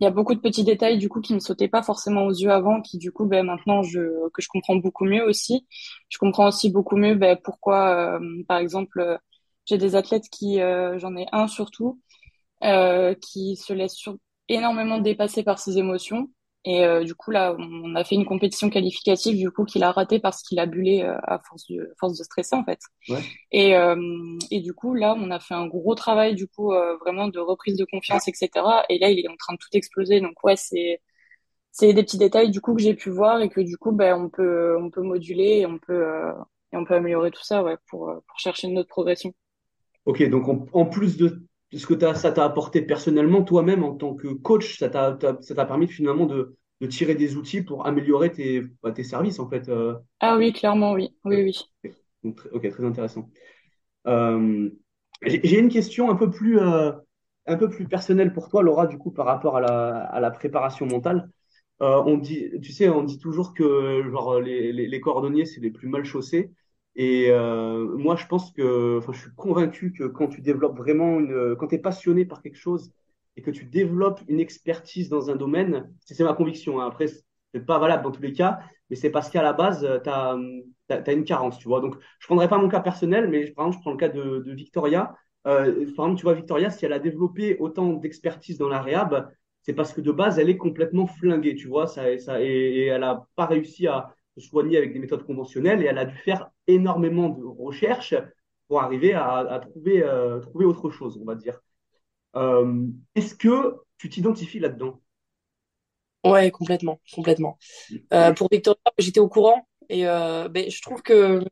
Il 0.00 0.04
y 0.04 0.06
a 0.06 0.10
beaucoup 0.10 0.34
de 0.34 0.40
petits 0.40 0.64
détails 0.64 0.98
du 0.98 1.08
coup 1.08 1.20
qui 1.22 1.32
me 1.34 1.40
sautaient 1.40 1.68
pas 1.68 1.82
forcément 1.82 2.26
aux 2.26 2.30
yeux 2.32 2.50
avant, 2.50 2.82
qui 2.82 2.98
du 2.98 3.10
coup, 3.10 3.24
ben 3.26 3.44
maintenant, 3.46 3.82
je 3.82 4.28
que 4.30 4.42
je 4.42 4.48
comprends 4.48 4.76
beaucoup 4.76 5.04
mieux 5.06 5.24
aussi. 5.24 5.66
Je 6.10 6.18
comprends 6.18 6.48
aussi 6.48 6.70
beaucoup 6.70 6.96
mieux 6.96 7.14
ben, 7.14 7.38
pourquoi, 7.42 8.18
euh, 8.20 8.42
par 8.48 8.58
exemple, 8.58 9.18
j'ai 9.66 9.78
des 9.78 9.96
athlètes 9.96 10.28
qui, 10.30 10.60
euh, 10.60 10.98
j'en 10.98 11.16
ai 11.16 11.26
un 11.32 11.48
surtout, 11.48 12.00
qui 13.20 13.56
se 13.56 13.72
laisse 13.72 13.94
sur... 13.94 14.16
énormément 14.48 14.98
dépasser 14.98 15.42
par 15.42 15.58
ses 15.58 15.78
émotions. 15.78 16.30
Et 16.64 16.84
euh, 16.84 17.04
du 17.04 17.14
coup, 17.14 17.30
là, 17.30 17.56
on 17.58 17.94
a 17.94 18.04
fait 18.04 18.16
une 18.16 18.24
compétition 18.24 18.68
qualificative, 18.68 19.36
du 19.36 19.50
coup, 19.50 19.64
qu'il 19.64 19.82
a 19.84 19.92
raté 19.92 20.18
parce 20.18 20.42
qu'il 20.42 20.58
a 20.58 20.66
bullé 20.66 21.02
euh, 21.02 21.16
à 21.22 21.38
force 21.38 21.66
de, 21.68 21.94
force 21.98 22.18
de 22.18 22.24
stresser, 22.24 22.56
en 22.56 22.64
fait. 22.64 22.80
Ouais. 23.08 23.20
Et, 23.52 23.76
euh, 23.76 23.96
et 24.50 24.60
du 24.60 24.74
coup, 24.74 24.94
là, 24.94 25.14
on 25.16 25.30
a 25.30 25.38
fait 25.38 25.54
un 25.54 25.66
gros 25.66 25.94
travail, 25.94 26.34
du 26.34 26.48
coup, 26.48 26.72
euh, 26.72 26.96
vraiment 26.98 27.28
de 27.28 27.38
reprise 27.38 27.76
de 27.76 27.86
confiance, 27.90 28.28
etc. 28.28 28.50
Et 28.88 28.98
là, 28.98 29.08
il 29.10 29.18
est 29.20 29.28
en 29.28 29.36
train 29.36 29.54
de 29.54 29.58
tout 29.58 29.68
exploser. 29.72 30.20
Donc, 30.20 30.42
ouais, 30.44 30.56
c'est, 30.56 31.00
c'est 31.70 31.92
des 31.92 32.02
petits 32.02 32.18
détails, 32.18 32.50
du 32.50 32.60
coup, 32.60 32.74
que 32.74 32.82
j'ai 32.82 32.94
pu 32.94 33.10
voir 33.10 33.40
et 33.40 33.48
que, 33.48 33.60
du 33.60 33.76
coup, 33.76 33.92
ben, 33.92 34.20
on 34.20 34.28
peut, 34.28 34.76
on 34.78 34.90
peut 34.90 35.02
moduler 35.02 35.60
et 35.60 35.66
on 35.66 35.78
peut, 35.78 36.06
euh, 36.06 36.32
et 36.72 36.76
on 36.76 36.84
peut 36.84 36.94
améliorer 36.94 37.30
tout 37.30 37.44
ça, 37.44 37.62
ouais, 37.62 37.76
pour, 37.88 38.10
euh, 38.10 38.18
pour 38.26 38.38
chercher 38.38 38.66
une 38.66 38.78
autre 38.78 38.88
progression. 38.88 39.32
Ok, 40.04 40.22
donc 40.28 40.48
en 40.72 40.86
plus 40.86 41.16
de, 41.18 41.46
de 41.72 41.78
ce 41.78 41.86
que 41.86 42.14
ça 42.14 42.32
t'a 42.32 42.44
apporté 42.44 42.82
personnellement, 42.82 43.42
toi-même, 43.42 43.84
en 43.84 43.94
tant 43.94 44.14
que 44.14 44.28
coach, 44.28 44.78
ça 44.78 44.88
t'a, 44.88 45.12
permis 45.66 45.86
finalement 45.86 46.26
de, 46.26 46.56
de 46.80 46.86
tirer 46.86 47.14
des 47.14 47.36
outils 47.36 47.62
pour 47.62 47.86
améliorer 47.86 48.32
tes, 48.32 48.62
bah, 48.82 48.92
tes 48.92 49.04
services, 49.04 49.38
en 49.38 49.48
fait. 49.48 49.68
euh. 49.68 49.94
Ah 50.20 50.36
oui, 50.36 50.52
clairement, 50.52 50.92
oui. 50.92 51.14
Oui, 51.24 51.42
oui. 51.42 51.92
Donc, 52.24 52.40
ok, 52.52 52.68
très 52.70 52.84
intéressant. 52.84 53.28
Euh, 54.06 54.70
j'ai 55.22 55.58
une 55.58 55.68
question 55.68 56.10
un 56.10 56.16
peu 56.16 56.30
plus, 56.30 56.58
euh, 56.58 56.92
un 57.46 57.56
peu 57.56 57.68
plus 57.68 57.86
personnelle 57.86 58.32
pour 58.32 58.48
toi, 58.48 58.62
Laura, 58.62 58.86
du 58.86 58.96
coup, 58.96 59.10
par 59.10 59.26
rapport 59.26 59.56
à 59.56 59.60
la, 59.60 59.98
à 60.04 60.20
la 60.20 60.30
préparation 60.30 60.86
mentale. 60.86 61.28
On 61.80 62.16
dit, 62.16 62.50
tu 62.60 62.72
sais, 62.72 62.88
on 62.88 63.04
dit 63.04 63.18
toujours 63.18 63.54
que 63.54 64.02
genre, 64.10 64.40
les, 64.40 64.72
les, 64.72 64.88
les 64.88 65.00
cordonniers, 65.00 65.44
c'est 65.44 65.60
les 65.60 65.70
plus 65.70 65.86
mal 65.86 66.04
chaussés. 66.04 66.50
Et 66.98 67.30
euh, 67.30 67.96
moi, 67.96 68.16
je 68.16 68.26
pense 68.26 68.50
que, 68.52 68.98
enfin, 68.98 69.12
je 69.12 69.20
suis 69.20 69.34
convaincu 69.36 69.92
que 69.92 70.04
quand 70.04 70.26
tu 70.26 70.40
développes 70.42 70.76
vraiment 70.76 71.20
une, 71.20 71.54
quand 71.56 71.68
tu 71.68 71.76
es 71.76 71.78
passionné 71.78 72.24
par 72.26 72.42
quelque 72.42 72.58
chose 72.58 72.92
et 73.36 73.42
que 73.42 73.52
tu 73.52 73.64
développes 73.66 74.20
une 74.26 74.40
expertise 74.40 75.08
dans 75.08 75.30
un 75.30 75.36
domaine, 75.36 75.92
c'est 76.04 76.24
ma 76.24 76.34
conviction. 76.34 76.80
hein. 76.80 76.88
Après, 76.88 77.06
c'est 77.06 77.64
pas 77.64 77.78
valable 77.78 78.02
dans 78.02 78.10
tous 78.10 78.20
les 78.22 78.32
cas, 78.32 78.58
mais 78.90 78.96
c'est 78.96 79.10
parce 79.10 79.30
qu'à 79.30 79.42
la 79.42 79.52
base, 79.52 79.88
tu 80.02 80.10
as, 80.10 81.12
une 81.12 81.24
carence, 81.24 81.58
tu 81.58 81.68
vois. 81.68 81.80
Donc, 81.80 81.96
je 82.18 82.26
prendrai 82.26 82.48
pas 82.48 82.58
mon 82.58 82.68
cas 82.68 82.80
personnel, 82.80 83.28
mais 83.28 83.48
par 83.52 83.66
exemple, 83.66 83.76
je 83.76 83.82
prends 83.82 83.92
le 83.92 83.96
cas 83.96 84.08
de, 84.08 84.38
de 84.44 84.52
Victoria. 84.52 85.14
Euh, 85.46 85.72
par 85.96 86.06
exemple, 86.06 86.16
tu 86.16 86.22
vois, 86.24 86.34
Victoria, 86.34 86.68
si 86.70 86.84
elle 86.84 86.92
a 86.92 86.98
développé 86.98 87.56
autant 87.60 87.92
d'expertise 87.92 88.58
dans 88.58 88.68
la 88.68 88.82
réhab, 88.82 89.30
c'est 89.62 89.72
parce 89.72 89.92
que 89.92 90.00
de 90.00 90.10
base, 90.10 90.40
elle 90.40 90.50
est 90.50 90.56
complètement 90.56 91.06
flinguée, 91.06 91.54
tu 91.54 91.68
vois, 91.68 91.86
ça, 91.86 92.18
ça, 92.18 92.42
et, 92.42 92.46
et 92.46 92.86
elle 92.86 93.02
n'a 93.02 93.24
pas 93.36 93.46
réussi 93.46 93.86
à 93.86 94.14
se 94.38 94.48
soigner 94.48 94.78
avec 94.78 94.92
des 94.92 94.98
méthodes 94.98 95.24
conventionnelles 95.24 95.82
et 95.82 95.86
elle 95.86 95.98
a 95.98 96.04
dû 96.04 96.16
faire 96.16 96.50
énormément 96.66 97.28
de 97.28 97.44
recherches 97.44 98.14
pour 98.68 98.82
arriver 98.82 99.14
à, 99.14 99.38
à 99.38 99.58
trouver, 99.60 100.02
euh, 100.02 100.40
trouver 100.40 100.64
autre 100.64 100.90
chose, 100.90 101.18
on 101.20 101.24
va 101.24 101.34
dire. 101.34 101.60
Euh, 102.36 102.86
Est-ce 103.14 103.34
que 103.34 103.76
tu 103.96 104.08
t'identifies 104.08 104.58
là-dedans? 104.58 105.00
Ouais, 106.24 106.50
complètement, 106.50 107.00
complètement. 107.14 107.58
Euh, 108.12 108.32
pour 108.34 108.48
Victoria, 108.50 108.80
j'étais 108.98 109.20
au 109.20 109.28
courant 109.28 109.66
et 109.88 110.02
ben, 110.02 110.70
je 110.70 110.82
trouve 110.82 111.02
que 111.02 111.42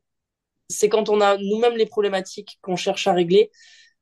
c'est 0.69 0.89
quand 0.89 1.09
on 1.09 1.21
a 1.21 1.37
nous-mêmes 1.37 1.77
les 1.77 1.85
problématiques 1.85 2.59
qu'on 2.61 2.75
cherche 2.75 3.07
à 3.07 3.13
régler, 3.13 3.49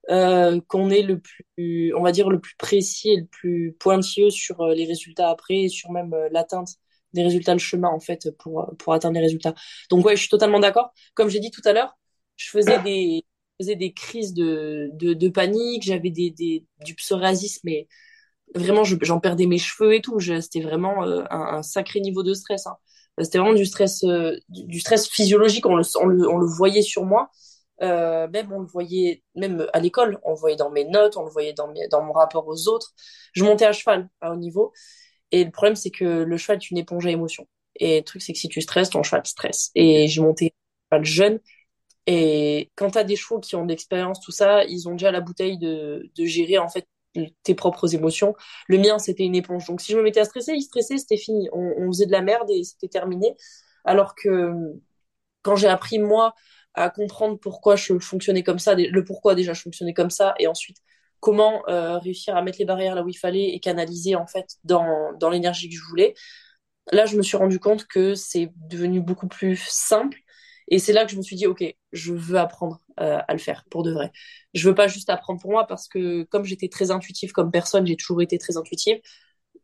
qu'on 0.10 0.90
est 0.90 1.04
le 1.04 1.20
plus, 1.20 1.94
on 1.96 2.02
va 2.02 2.12
dire, 2.12 2.30
le 2.30 2.40
plus 2.40 2.56
précis 2.58 3.12
et 3.12 3.18
le 3.18 3.26
plus 3.26 3.76
pointilleux 3.80 4.32
sur 4.32 4.66
les 4.68 4.86
résultats 4.86 5.30
après 5.30 5.64
et 5.64 5.70
sur 5.70 5.92
même 5.92 6.14
l'atteinte 6.32 6.76
des 7.16 7.24
résultats, 7.24 7.54
le 7.54 7.60
chemin 7.60 7.90
en 7.90 8.00
fait 8.00 8.32
pour, 8.40 8.72
pour 8.80 8.94
atteindre 8.94 9.16
les 9.16 9.22
résultats. 9.22 9.56
Donc 9.90 10.06
ouais, 10.06 10.16
je 10.16 10.22
suis 10.22 10.30
totalement 10.30 10.60
d'accord. 10.60 10.92
Comme 11.16 11.30
j'ai 11.30 11.40
dit 11.40 11.52
tout 11.52 11.62
à 11.66 11.74
l'heure, 11.74 11.98
je 12.38 12.50
faisais 12.50 12.80
des, 12.80 13.24
je 13.60 13.66
faisais 13.66 13.76
des 13.76 13.94
crises 13.94 14.34
de, 14.34 14.90
de, 14.94 15.14
de 15.14 15.30
panique, 15.30 15.84
j'avais 15.84 16.12
des, 16.12 16.32
des, 16.32 16.66
du 16.86 16.96
psoriasis, 16.96 17.62
mais 17.64 17.88
vraiment, 18.56 18.84
je- 18.84 18.96
j'en 19.02 19.20
perdais 19.20 19.46
mes 19.48 19.58
cheveux 19.58 19.94
et 19.96 20.02
tout. 20.02 20.20
C'était 20.20 20.62
vraiment 20.62 21.04
euh, 21.04 21.24
un, 21.30 21.64
sacré 21.64 22.00
niveau 22.02 22.24
de 22.24 22.34
stress. 22.34 22.68
hein. 22.68 22.78
C'était 23.22 23.38
vraiment 23.38 23.54
du 23.54 23.66
stress, 23.66 24.04
euh, 24.04 24.38
du, 24.50 24.66
du 24.66 24.80
stress 24.80 25.08
physiologique. 25.08 25.66
On 25.66 25.76
le, 25.76 25.84
on 26.02 26.06
le, 26.08 26.30
on 26.30 26.38
le 26.38 26.46
voyait 26.48 26.82
sur 26.82 27.06
moi. 27.06 27.30
Euh, 27.82 28.28
même 28.30 28.52
on 28.54 28.60
le 28.62 28.68
voyait, 28.68 29.24
même 29.36 29.68
à 29.74 29.80
l'école, 29.82 30.18
on 30.24 30.32
le 30.32 30.38
voyait 30.38 30.56
dans 30.56 30.72
mes 30.72 30.86
notes, 30.86 31.18
on 31.18 31.26
le 31.26 31.30
voyait 31.32 31.54
dans, 31.54 31.68
mes, 31.70 31.88
dans 31.90 32.02
mon 32.04 32.14
rapport 32.14 32.48
aux 32.48 32.68
autres. 32.70 32.94
Je 33.34 33.44
montais 33.44 33.66
à 33.66 33.74
cheval 33.74 34.10
à 34.22 34.32
haut 34.32 34.38
niveau. 34.38 34.72
Et 35.32 35.44
le 35.44 35.52
problème, 35.52 35.76
c'est 35.76 35.92
que 35.92 36.06
le 36.24 36.38
cheval 36.38 36.58
est 36.58 36.72
une 36.72 36.78
éponge 36.78 37.06
à 37.08 37.12
émotions. 37.12 37.48
Et 37.76 37.98
le 38.00 38.04
truc, 38.04 38.22
c'est 38.22 38.34
que 38.34 38.40
si 38.40 38.50
tu 38.50 38.62
stresses, 38.62 38.90
ton 38.90 39.04
cheval 39.04 39.26
stresse. 39.26 39.72
Et 39.76 40.08
j'ai 40.08 40.22
monté 40.22 40.54
à 40.92 40.98
cheval 40.98 41.06
jeune. 41.06 41.40
Et 42.08 42.72
quand 42.76 42.92
tu 42.92 42.98
as 43.00 43.04
des 43.04 43.16
chevaux 43.16 43.40
qui 43.40 43.56
ont 43.56 43.64
de 43.66 43.70
l'expérience, 43.70 44.22
tout 44.22 44.32
ça, 44.32 44.64
ils 44.66 44.88
ont 44.90 44.94
déjà 44.94 45.12
la 45.12 45.22
bouteille 45.22 45.58
de, 45.58 46.10
de 46.16 46.26
gérer 46.26 46.58
en 46.60 46.70
fait 46.70 46.88
tes 47.44 47.56
propres 47.56 47.96
émotions. 47.96 48.36
Le 48.68 48.78
mien, 48.78 49.00
c'était 49.00 49.24
une 49.26 49.36
éponge. 49.36 49.68
Donc 49.68 49.82
si 49.82 49.92
je 49.94 49.98
me 49.98 50.04
mettais 50.04 50.20
à 50.20 50.26
stresser, 50.26 50.54
il 50.54 50.62
stressait, 50.62 50.98
c'était 50.98 51.18
fini. 51.18 51.50
On, 51.54 51.74
on 51.78 51.88
faisait 51.88 52.06
de 52.06 52.12
la 52.12 52.22
merde 52.22 52.50
et 52.52 52.64
c'était 52.64 52.90
terminé. 52.90 53.36
Alors 53.86 54.16
que 54.16 54.52
quand 55.42 55.56
j'ai 55.56 55.68
appris 55.68 56.00
moi 56.00 56.34
à 56.74 56.90
comprendre 56.90 57.38
pourquoi 57.40 57.76
je 57.76 57.98
fonctionnais 58.00 58.44
comme 58.44 58.60
ça, 58.60 58.76
le 58.76 59.04
pourquoi 59.04 59.36
déjà 59.36 59.54
je 59.54 59.62
fonctionnais 59.62 59.94
comme 59.94 60.10
ça, 60.10 60.34
et 60.40 60.48
ensuite 60.48 60.78
comment 61.26 61.68
euh, 61.70 61.98
réussir 61.98 62.36
à 62.36 62.44
mettre 62.44 62.60
les 62.60 62.66
barrières 62.66 62.94
là 62.94 63.02
où 63.02 63.10
il 63.10 63.18
fallait 63.18 63.50
et 63.50 63.60
canaliser 63.60 64.16
en 64.16 64.28
fait 64.28 64.58
dans, 64.64 65.12
dans 65.20 65.32
l'énergie 65.32 65.70
que 65.70 65.76
je 65.76 65.82
voulais, 65.82 66.14
là 66.92 67.08
je 67.08 67.18
me 67.18 67.24
suis 67.24 67.36
rendu 67.36 67.60
compte 67.60 67.88
que 67.88 68.14
c'est 68.14 68.52
devenu 68.58 69.02
beaucoup 69.02 69.28
plus 69.28 69.60
simple 69.68 70.20
et 70.68 70.78
c'est 70.78 70.94
là 70.94 71.04
que 71.04 71.12
je 71.12 71.18
me 71.18 71.24
suis 71.24 71.36
dit 71.36 71.48
ok 71.48 71.64
je 71.94 72.14
veux 72.14 72.38
apprendre 72.38 72.80
euh, 73.00 73.18
à 73.28 73.34
le 73.34 73.40
faire 73.40 73.66
pour 73.72 73.82
de 73.82 73.92
vrai. 73.92 74.12
Je 74.54 74.70
veux 74.70 74.76
pas 74.76 74.88
juste 74.88 75.10
apprendre 75.10 75.42
pour 75.42 75.50
moi 75.50 75.66
parce 75.66 75.88
que 75.88 76.24
comme 76.26 76.46
j'étais 76.46 76.70
très 76.70 76.92
intuitive 76.92 77.32
comme 77.32 77.50
personne 77.50 77.88
j'ai 77.88 77.98
toujours 77.98 78.22
été 78.22 78.38
très 78.38 78.58
intuitive 78.58 79.02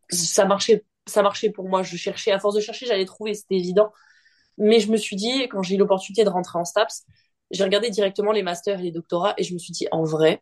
ça 0.10 0.46
marchait 0.46 0.84
ça 1.08 1.22
marchait 1.22 1.51
pour 1.51 1.70
moi. 1.70 1.84
Je 1.84 1.96
cherchais 1.96 2.32
à 2.32 2.39
force 2.39 2.56
de 2.56 2.62
chercher 2.62 2.88
j'allais 2.88 3.06
trouver 3.06 3.36
c'était 3.36 3.56
évident. 3.56 3.91
Mais 4.58 4.80
je 4.80 4.91
me 4.91 4.98
suis 4.98 5.15
dit 5.15 5.48
quand 5.50 5.62
j'ai 5.62 5.75
eu 5.75 5.77
l'opportunité 5.77 6.24
de 6.24 6.30
rentrer 6.30 6.58
en 6.58 6.65
STAPS 6.65 7.03
j'ai 7.51 7.63
regardé 7.63 7.91
directement 7.91 8.32
les 8.32 8.41
masters 8.41 8.80
et 8.80 8.84
les 8.84 8.91
doctorats 8.91 9.36
et 9.38 9.44
je 9.44 9.53
me 9.53 9.60
suis 9.60 9.74
dit 9.74 9.88
en 9.91 10.03
vrai 10.03 10.41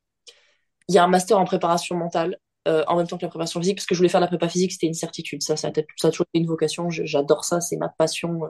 il 0.89 0.95
y 0.95 0.97
a 0.97 1.03
un 1.03 1.07
master 1.07 1.39
en 1.39 1.45
préparation 1.45 1.95
mentale 1.95 2.37
euh, 2.67 2.83
en 2.87 2.97
même 2.97 3.07
temps 3.07 3.17
que 3.17 3.21
la 3.23 3.29
préparation 3.29 3.61
physique 3.61 3.77
parce 3.77 3.85
que 3.85 3.95
je 3.95 3.99
voulais 3.99 4.09
faire 4.09 4.19
la 4.19 4.27
prépa 4.27 4.49
physique 4.49 4.73
c'était 4.73 4.87
une 4.87 4.93
certitude. 4.93 5.41
Ça 5.41 5.55
ça 5.55 5.69
a, 5.69 5.71
toujours 6.11 6.25
été 6.33 6.41
une 6.41 6.47
vocation. 6.47 6.89
J'adore 6.89 7.45
ça 7.45 7.61
c'est 7.61 7.77
ma 7.77 7.89
passion. 7.89 8.41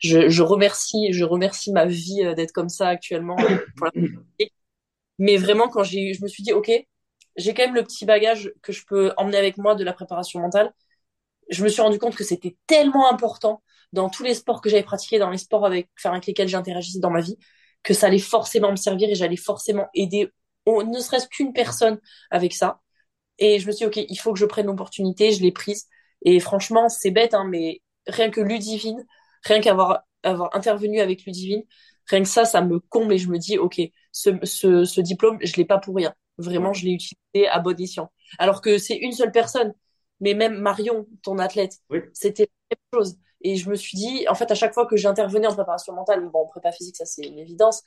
Je, 0.00 0.28
je 0.28 0.42
remercie 0.42 1.12
je 1.12 1.24
remercie 1.24 1.72
ma 1.72 1.86
vie 1.86 2.22
euh, 2.24 2.34
d'être 2.34 2.52
comme 2.52 2.68
ça 2.68 2.88
actuellement 2.88 3.36
mais 5.18 5.36
vraiment 5.36 5.68
quand 5.68 5.82
j'ai 5.84 6.12
je 6.14 6.22
me 6.22 6.28
suis 6.28 6.42
dit 6.42 6.52
ok 6.52 6.70
j'ai 7.36 7.54
quand 7.54 7.64
même 7.64 7.74
le 7.74 7.82
petit 7.82 8.04
bagage 8.04 8.52
que 8.62 8.72
je 8.72 8.84
peux 8.86 9.12
emmener 9.16 9.38
avec 9.38 9.56
moi 9.56 9.74
de 9.74 9.82
la 9.84 9.92
préparation 9.92 10.40
mentale. 10.40 10.72
Je 11.50 11.64
me 11.64 11.68
suis 11.68 11.82
rendu 11.82 11.98
compte 11.98 12.14
que 12.16 12.24
c'était 12.24 12.56
tellement 12.66 13.10
important 13.12 13.62
dans 13.92 14.08
tous 14.08 14.22
les 14.22 14.34
sports 14.34 14.60
que 14.60 14.70
j'avais 14.70 14.82
pratiqués 14.82 15.18
dans 15.18 15.30
les 15.30 15.38
sports 15.38 15.66
avec 15.66 15.88
enfin, 15.98 16.12
avec 16.12 16.26
lesquels 16.26 16.48
j'interagissais 16.48 17.00
dans 17.00 17.10
ma 17.10 17.20
vie 17.20 17.36
que 17.82 17.94
ça 17.94 18.06
allait 18.08 18.18
forcément 18.18 18.70
me 18.70 18.76
servir 18.76 19.08
et 19.10 19.14
j'allais 19.14 19.36
forcément 19.36 19.88
aider 19.94 20.30
au- 20.66 20.82
ne 20.82 20.98
serait-ce 21.00 21.28
qu'une 21.28 21.52
personne 21.52 22.00
avec 22.30 22.52
ça 22.54 22.80
et 23.38 23.58
je 23.58 23.66
me 23.66 23.72
suis 23.72 23.86
dit, 23.86 24.00
OK, 24.00 24.06
il 24.08 24.16
faut 24.18 24.32
que 24.32 24.38
je 24.38 24.46
prenne 24.46 24.66
l'opportunité, 24.66 25.32
je 25.32 25.42
l'ai 25.42 25.52
prise. 25.52 25.86
Et 26.22 26.40
franchement, 26.40 26.88
c'est 26.88 27.10
bête, 27.10 27.34
hein, 27.34 27.44
mais 27.48 27.82
rien 28.06 28.30
que 28.30 28.40
Ludivine, 28.40 29.04
rien 29.44 29.60
qu'avoir 29.60 30.02
avoir 30.22 30.54
intervenu 30.56 31.00
avec 31.00 31.24
Ludivine, 31.24 31.62
rien 32.08 32.22
que 32.22 32.28
ça, 32.28 32.44
ça 32.44 32.62
me 32.62 32.78
comble 32.80 33.12
et 33.14 33.18
je 33.18 33.28
me 33.28 33.38
dis, 33.38 33.58
ok, 33.58 33.80
ce, 34.12 34.30
ce, 34.44 34.84
ce 34.84 35.00
diplôme, 35.00 35.38
je 35.42 35.56
l'ai 35.56 35.64
pas 35.64 35.78
pour 35.78 35.96
rien. 35.96 36.14
Vraiment, 36.38 36.72
je 36.72 36.84
l'ai 36.84 36.92
utilisé 36.92 37.48
à 37.48 37.58
bon 37.60 37.78
escient. 37.80 38.10
Alors 38.38 38.60
que 38.60 38.78
c'est 38.78 38.96
une 38.96 39.12
seule 39.12 39.32
personne, 39.32 39.74
mais 40.20 40.34
même 40.34 40.54
Marion, 40.58 41.06
ton 41.22 41.38
athlète, 41.38 41.74
c'était 42.12 42.48
la 42.70 42.76
même 42.76 43.02
chose. 43.02 43.16
Et 43.42 43.56
je 43.56 43.68
me 43.68 43.74
suis 43.74 43.96
dit, 43.96 44.26
en 44.28 44.34
fait, 44.34 44.50
à 44.50 44.54
chaque 44.54 44.72
fois 44.74 44.86
que 44.86 44.96
j'intervenais 44.96 45.46
en 45.46 45.54
préparation 45.54 45.92
mentale, 45.92 46.28
bon, 46.32 46.40
en 46.42 46.46
prépa 46.46 46.72
physique, 46.72 46.96
ça 46.96 47.04
c'est 47.04 47.22
une 47.26 47.38
évidence, 47.38 47.82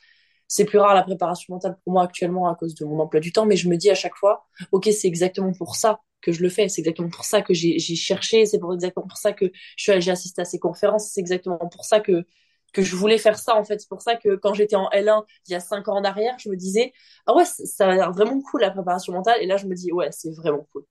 c'est 0.48 0.66
plus 0.66 0.80
rare 0.80 0.94
la 0.96 1.04
préparation 1.04 1.54
mentale 1.54 1.78
pour 1.84 1.94
moi 1.94 2.04
actuellement 2.04 2.48
à 2.50 2.56
cause 2.56 2.76
de 2.76 2.86
mon 2.86 3.00
emploi 3.00 3.20
du 3.20 3.32
temps, 3.32 3.46
mais 3.46 3.56
je 3.58 3.68
me 3.70 3.78
dis 3.78 3.90
à 3.90 3.96
chaque 3.96 4.16
fois, 4.16 4.46
ok, 4.72 4.90
c'est 4.92 5.08
exactement 5.08 5.52
pour 5.54 5.76
ça 5.76 6.02
que 6.22 6.32
je 6.32 6.42
le 6.42 6.50
fais, 6.50 6.68
c'est 6.70 6.82
exactement 6.82 7.10
pour 7.10 7.26
ça 7.26 7.42
que 7.42 7.54
j'ai 7.54 7.78
cherché, 7.80 8.46
c'est 8.46 8.60
pour 8.60 8.74
exactement 8.74 9.08
pour 9.08 9.18
ça 9.18 9.34
que 9.34 9.52
j'ai 9.78 10.12
assisté 10.12 10.42
à 10.42 10.46
ces 10.46 10.60
conférences, 10.60 11.10
c'est 11.14 11.20
exactement 11.22 11.58
pour 11.58 11.86
ça 11.86 12.00
que 12.00 12.26
que 12.74 12.82
je 12.82 12.96
voulais 12.96 13.18
faire 13.18 13.38
ça 13.40 13.56
en 13.56 13.64
fait. 13.64 13.80
C'est 13.80 13.90
pour 13.90 14.02
ça 14.02 14.16
que 14.16 14.36
quand 14.36 14.54
j'étais 14.54 14.76
en 14.76 14.90
L1 14.92 15.24
il 15.48 15.54
y 15.54 15.56
a 15.56 15.60
cinq 15.60 15.88
ans 15.88 15.96
en 15.98 16.04
arrière, 16.04 16.38
je 16.40 16.50
me 16.50 16.56
disais 16.56 16.94
ah 17.26 17.34
ouais 17.36 17.46
ça 17.46 17.88
a 17.90 17.94
l'air 17.96 18.12
vraiment 18.12 18.42
cool 18.42 18.62
la 18.62 18.72
préparation 18.72 19.14
mentale. 19.14 19.38
Et 19.42 19.48
là 19.48 19.58
je 19.58 19.66
me 19.68 19.76
dis 19.76 19.92
ouais 19.92 20.10
c'est 20.12 20.32
vraiment 20.36 20.68
cool, 20.74 20.84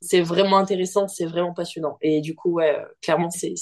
c'est 0.00 0.20
vraiment 0.22 0.58
intéressant, 0.58 1.08
c'est 1.08 1.26
vraiment 1.26 1.54
passionnant. 1.54 1.98
Et 2.02 2.20
du 2.20 2.34
coup 2.34 2.52
ouais 2.54 2.78
clairement 3.02 3.30
c'est 3.30 3.54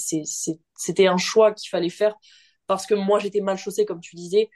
c'était 0.77 1.07
un 1.07 1.17
choix 1.19 1.53
qu'il 1.53 1.69
fallait 1.71 1.91
faire 1.91 2.15
parce 2.67 2.87
que 2.87 2.95
moi 2.95 3.19
j'étais 3.19 3.41
mal 3.41 3.57
chaussée 3.59 3.85
comme 3.87 4.01
tu 4.01 4.17
disais 4.17 4.51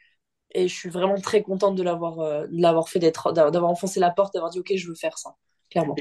et 0.52 0.68
je 0.68 0.74
suis 0.74 0.88
vraiment 0.88 1.16
très 1.16 1.42
contente 1.42 1.76
de 1.76 1.82
l'avoir 1.82 2.20
euh, 2.20 2.46
de 2.46 2.60
l'avoir 2.60 2.88
fait 2.88 2.98
d'être 2.98 3.32
d'avoir 3.32 3.70
enfoncé 3.70 4.00
la 4.00 4.10
porte 4.10 4.34
d'avoir 4.34 4.50
dit 4.50 4.58
ok 4.58 4.72
je 4.76 4.88
veux 4.88 4.94
faire 4.94 5.18
ça 5.18 5.36
clairement. 5.70 5.96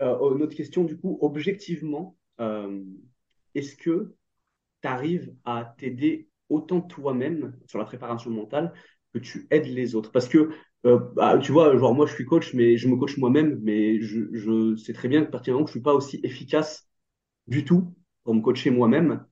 Euh, 0.00 0.34
une 0.34 0.42
autre 0.42 0.56
question 0.56 0.84
du 0.84 0.96
coup. 0.96 1.18
Objectivement 1.20 2.16
euh, 2.40 2.82
est-ce 3.54 3.76
que 3.76 4.14
tu 4.82 4.88
arrives 4.88 5.34
à 5.44 5.74
t'aider 5.78 6.28
autant 6.48 6.80
toi-même 6.80 7.56
sur 7.66 7.78
la 7.78 7.84
préparation 7.84 8.30
mentale 8.30 8.72
que 9.12 9.18
tu 9.18 9.46
aides 9.50 9.66
les 9.66 9.94
autres? 9.94 10.12
Parce 10.12 10.28
que 10.28 10.50
bah, 10.82 11.38
tu 11.38 11.52
vois 11.52 11.76
genre 11.76 11.94
moi 11.94 12.06
je 12.06 12.14
suis 12.14 12.24
coach 12.24 12.54
mais 12.54 12.78
je 12.78 12.88
me 12.88 12.96
coach 12.96 13.18
moi-même 13.18 13.60
mais 13.62 14.00
je, 14.00 14.32
je 14.32 14.76
sais 14.76 14.94
très 14.94 15.08
bien 15.08 15.24
que 15.24 15.30
partir 15.30 15.52
du 15.52 15.54
moment 15.56 15.64
que 15.64 15.70
je 15.70 15.74
suis 15.74 15.82
pas 15.82 15.92
aussi 15.92 16.20
efficace 16.22 16.88
du 17.46 17.66
tout 17.66 17.94
pour 18.24 18.34
me 18.34 18.40
coacher 18.40 18.70
moi-même 18.70 19.26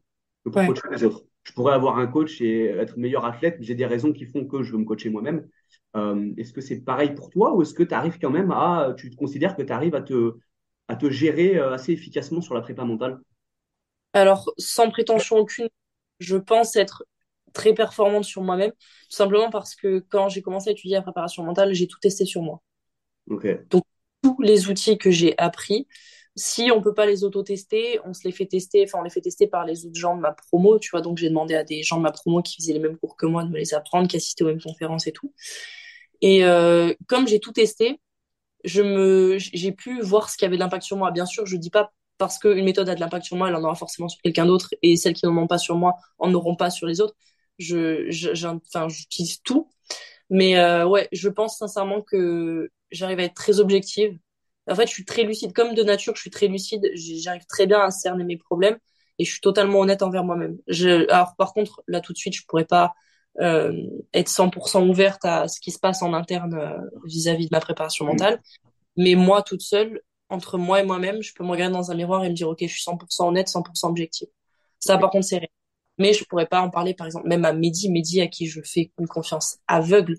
que 0.45 0.51
pour 0.51 0.67
coacher 0.67 0.89
les 0.91 1.05
autres 1.05 1.28
je 1.49 1.55
pourrais 1.55 1.73
avoir 1.73 1.99
un 1.99 2.07
coach 2.07 2.43
et 2.43 2.67
être 2.67 2.99
meilleur 2.99 3.25
athlète, 3.25 3.57
j'ai 3.61 3.75
des 3.75 3.87
raisons 3.87 4.13
qui 4.13 4.27
font 4.27 4.45
que 4.45 4.63
je 4.63 4.73
veux 4.73 4.79
me 4.79 4.85
coacher 4.85 5.09
moi-même. 5.09 5.49
Euh, 5.97 6.31
est-ce 6.37 6.53
que 6.53 6.61
c'est 6.61 6.81
pareil 6.81 7.15
pour 7.15 7.31
toi 7.31 7.55
ou 7.55 7.63
est-ce 7.63 7.73
que 7.73 7.83
tu 7.83 7.95
arrives 7.95 8.19
quand 8.21 8.29
même 8.29 8.51
à, 8.51 8.93
tu 8.99 9.09
considères 9.17 9.57
que 9.57 9.63
tu 9.63 9.73
arrives 9.73 9.95
à 9.95 10.03
te, 10.03 10.35
à 10.89 10.97
te 10.97 11.09
gérer 11.09 11.57
euh, 11.57 11.73
assez 11.73 11.93
efficacement 11.93 12.43
sur 12.43 12.53
la 12.53 12.61
prépa 12.61 12.85
mentale? 12.85 13.19
Alors, 14.13 14.53
sans 14.59 14.91
prétention 14.91 15.39
aucune, 15.39 15.71
je 16.19 16.37
pense 16.37 16.77
être 16.77 17.07
très 17.55 17.73
performante 17.73 18.25
sur 18.25 18.43
moi-même, 18.43 18.73
tout 18.73 19.17
simplement 19.17 19.49
parce 19.49 19.75
que 19.75 20.05
quand 20.11 20.29
j'ai 20.29 20.43
commencé 20.43 20.69
à 20.69 20.73
étudier 20.73 20.97
la 20.97 21.03
préparation 21.03 21.45
mentale, 21.45 21.73
j'ai 21.73 21.87
tout 21.87 21.99
testé 21.99 22.27
sur 22.27 22.43
moi. 22.43 22.61
Donc, 23.71 23.85
tous 24.23 24.37
les 24.43 24.69
outils 24.69 24.99
que 24.99 25.11
j'ai 25.11 25.37
appris, 25.39 25.89
si 26.39 26.71
on 26.73 26.81
peut 26.81 26.95
pas 26.95 27.07
les 27.07 27.25
auto-tester, 27.25 28.01
on 28.05 28.15
se 28.15 28.23
les 28.25 28.33
fait 28.33 28.47
tester, 28.47 28.85
enfin 28.85 28.99
on 29.01 29.03
les 29.03 29.11
fait 29.11 29.21
tester 29.21 29.47
par 29.47 29.65
les 29.67 29.85
autres 29.87 29.99
gens 29.99 30.17
de 30.17 30.21
ma 30.21 30.33
promo, 30.33 30.79
tu 30.79 30.91
vois. 30.91 31.01
Donc 31.01 31.19
j'ai 31.19 31.29
demandé 31.29 31.55
à 31.55 31.65
des 31.65 31.83
gens 31.83 31.97
de 31.99 32.03
ma 32.03 32.13
promo 32.13 32.43
qui 32.43 32.57
faisaient 32.57 32.73
les 32.73 32.79
mêmes 32.79 32.97
cours 32.97 33.17
que 33.17 33.27
moi 33.27 33.45
de 33.45 33.51
me 33.51 33.59
les 33.59 33.75
apprendre, 33.75 34.09
qui 34.09 34.17
assistaient 34.17 34.45
aux 34.45 34.49
mêmes 34.49 34.63
conférences 34.63 35.07
et 35.07 35.13
tout. 35.13 35.33
Et 36.23 36.45
euh, 36.45 36.95
comme 37.09 37.29
j'ai 37.29 37.41
tout 37.41 37.53
testé, 37.53 38.01
je 38.65 38.83
me, 38.83 39.37
j'ai 39.39 39.73
pu 39.73 40.01
voir 40.01 40.31
ce 40.31 40.37
qui 40.37 40.45
avait 40.45 40.57
de 40.57 40.61
l'impact 40.61 40.85
sur 40.85 40.97
moi. 40.97 41.11
Bien 41.11 41.27
sûr, 41.27 41.47
je 41.47 41.57
dis 41.57 41.71
pas 41.71 41.93
parce 42.19 42.39
qu'une 42.39 42.65
méthode 42.65 42.89
a 42.89 42.95
de 42.95 43.01
l'impact 43.01 43.25
sur 43.27 43.37
moi, 43.37 43.49
elle 43.49 43.55
en 43.55 43.63
aura 43.65 43.75
forcément 43.77 44.09
sur 44.09 44.21
quelqu'un 44.23 44.47
d'autre, 44.47 44.75
et 44.83 44.97
celles 44.97 45.15
qui 45.15 45.27
n'en 45.27 45.37
ont 45.37 45.47
pas 45.47 45.59
sur 45.59 45.77
moi 45.77 45.97
en 46.19 46.35
auront 46.35 46.57
pas 46.57 46.71
sur 46.71 46.87
les 46.87 47.01
autres. 47.01 47.15
Je, 47.59 48.11
enfin, 48.67 48.89
j'utilise 48.89 49.41
tout, 49.43 49.69
mais 50.31 50.59
euh, 50.59 50.87
ouais, 50.87 51.09
je 51.13 51.29
pense 51.29 51.59
sincèrement 51.59 52.03
que 52.03 52.71
j'arrive 52.91 53.21
à 53.21 53.25
être 53.25 53.35
très 53.35 53.61
objective 53.61 54.19
en 54.69 54.75
fait, 54.75 54.87
je 54.87 54.93
suis 54.93 55.05
très 55.05 55.23
lucide. 55.23 55.53
Comme 55.53 55.75
de 55.75 55.83
nature, 55.83 56.15
je 56.15 56.21
suis 56.21 56.31
très 56.31 56.49
lucide. 56.49 56.89
J'arrive 56.95 57.47
très 57.47 57.67
bien 57.67 57.81
à 57.81 57.91
cerner 57.91 58.25
mes 58.25 58.37
problèmes 58.37 58.79
et 59.19 59.25
je 59.25 59.31
suis 59.31 59.41
totalement 59.41 59.81
honnête 59.81 60.03
envers 60.03 60.25
moi-même. 60.25 60.59
Alors, 61.09 61.35
par 61.37 61.53
contre, 61.53 61.83
là, 61.87 62.01
tout 62.01 62.13
de 62.13 62.19
suite, 62.19 62.35
je 62.35 62.45
pourrais 62.47 62.65
pas 62.65 62.95
euh, 63.41 63.73
être 64.15 64.29
100% 64.29 64.89
ouverte 64.89 65.25
à 65.25 65.49
ce 65.49 65.61
qui 65.61 65.71
se 65.71 65.79
passe 65.79 66.03
en 66.03 66.13
interne 66.13 66.55
euh, 66.55 66.79
vis-à-vis 67.05 67.47
de 67.47 67.51
ma 67.53 67.61
préparation 67.61 68.05
mentale. 68.05 68.41
Mais 68.97 69.15
moi, 69.15 69.43
toute 69.43 69.63
seule, 69.63 70.01
entre 70.29 70.59
moi 70.59 70.81
et 70.81 70.85
moi-même, 70.85 71.23
je 71.23 71.33
peux 71.35 71.45
me 71.45 71.51
regarder 71.51 71.75
dans 71.75 71.91
un 71.91 71.95
miroir 71.95 72.25
et 72.25 72.29
me 72.29 72.35
dire, 72.35 72.49
OK, 72.49 72.59
je 72.61 72.67
suis 72.67 72.83
100% 72.83 73.29
honnête, 73.29 73.49
100% 73.49 73.89
objective. 73.89 74.29
Ça, 74.81 74.99
par 74.99 75.11
contre, 75.11 75.27
c'est 75.27 75.39
réel. 75.39 75.49
Mais 75.99 76.13
je 76.13 76.25
pourrais 76.25 76.47
pas 76.47 76.61
en 76.61 76.71
parler, 76.71 76.95
par 76.95 77.07
exemple, 77.07 77.29
même 77.29 77.45
à 77.45 77.53
Mehdi, 77.53 77.91
Mehdi 77.91 78.21
à 78.21 78.29
qui 78.29 78.47
je 78.47 78.61
fais 78.63 78.93
une 78.99 79.09
confiance 79.09 79.59
aveugle. 79.67 80.17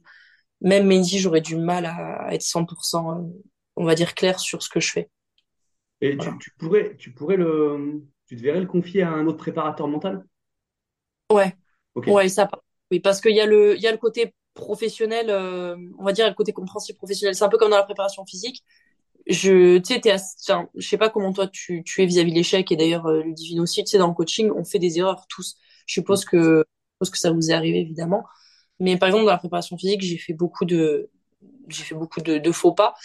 Même 0.62 0.88
Mehdi, 0.88 1.20
j'aurais 1.20 1.42
du 1.42 1.56
mal 1.56 1.86
à 1.86 2.34
être 2.34 2.42
100% 2.42 3.32
on 3.80 3.86
va 3.86 3.96
dire, 3.96 4.14
clair 4.14 4.40
sur 4.40 4.62
ce 4.62 4.70
que 4.70 4.80
je 4.80 4.92
fais. 4.92 5.10
Et 6.02 6.18
tu, 6.18 6.52
pourrais, 6.58 6.96
tu 6.98 7.12
pourrais 7.12 7.38
le, 7.38 8.04
tu 8.28 8.36
devrais 8.36 8.60
le 8.60 8.68
confier 8.68 9.02
à 9.02 9.12
un 9.12 9.26
autre 9.26 9.38
préparateur 9.38 9.88
mental? 9.88 10.26
Ouais. 11.32 11.56
Ouais, 11.96 12.30
ça. 12.30 12.48
Oui, 12.92 13.00
parce 13.00 13.22
qu'il 13.22 13.36
y 13.36 13.42
a 13.42 13.46
le, 13.46 13.76
il 13.76 13.82
y 13.82 13.88
a 13.88 13.92
le 13.92 13.98
côté 13.98 14.34
professionnel, 14.54 15.30
euh, 15.30 15.76
on 15.98 16.04
va 16.04 16.12
dire, 16.12 16.28
le 16.28 16.34
côté 16.34 16.54
compréhensible 16.54 16.98
professionnel. 16.98 17.36
C'est 17.36 17.44
un 17.44 17.50
peu 17.50 17.58
comme 17.58 17.72
dans 17.72 17.78
la 17.78 17.84
préparation 17.84 18.26
physique. 18.26 18.64
Je, 19.28 19.78
tu 19.78 19.94
sais, 20.02 20.18
je 20.76 20.88
sais 20.88 20.98
pas 20.98 21.10
comment 21.10 21.32
toi 21.34 21.48
tu, 21.48 21.84
tu 21.84 22.02
es 22.02 22.06
vis-à-vis 22.06 22.32
de 22.32 22.36
l'échec 22.36 22.72
et 22.72 22.76
d'ailleurs 22.76 23.06
euh, 23.08 23.24
le 23.24 23.62
aussi. 23.62 23.84
Tu 23.84 23.92
sais, 23.92 23.98
dans 23.98 24.08
le 24.08 24.14
coaching, 24.14 24.52
on 24.56 24.64
fait 24.64 24.80
des 24.80 24.98
erreurs 25.00 25.26
tous. 25.28 25.58
Je 25.86 25.94
suppose 25.94 26.26
que, 26.26 26.38
je 26.38 26.96
suppose 26.96 27.10
que 27.12 27.18
ça 27.18 27.32
vous 27.32 27.52
est 27.52 27.54
arrivé 27.54 27.80
évidemment. 27.80 28.24
Mais 28.80 28.98
par 28.98 29.08
exemple, 29.08 29.26
dans 29.26 29.32
la 29.32 29.38
préparation 29.38 29.78
physique, 29.78 30.02
j'ai 30.02 30.18
fait 30.18 30.34
beaucoup 30.34 30.66
de, 30.66 31.10
j'ai 31.68 31.84
fait 31.84 31.96
beaucoup 31.96 32.22
de, 32.22 32.38
de 32.38 32.52
faux 32.52 32.74
pas. 32.74 32.96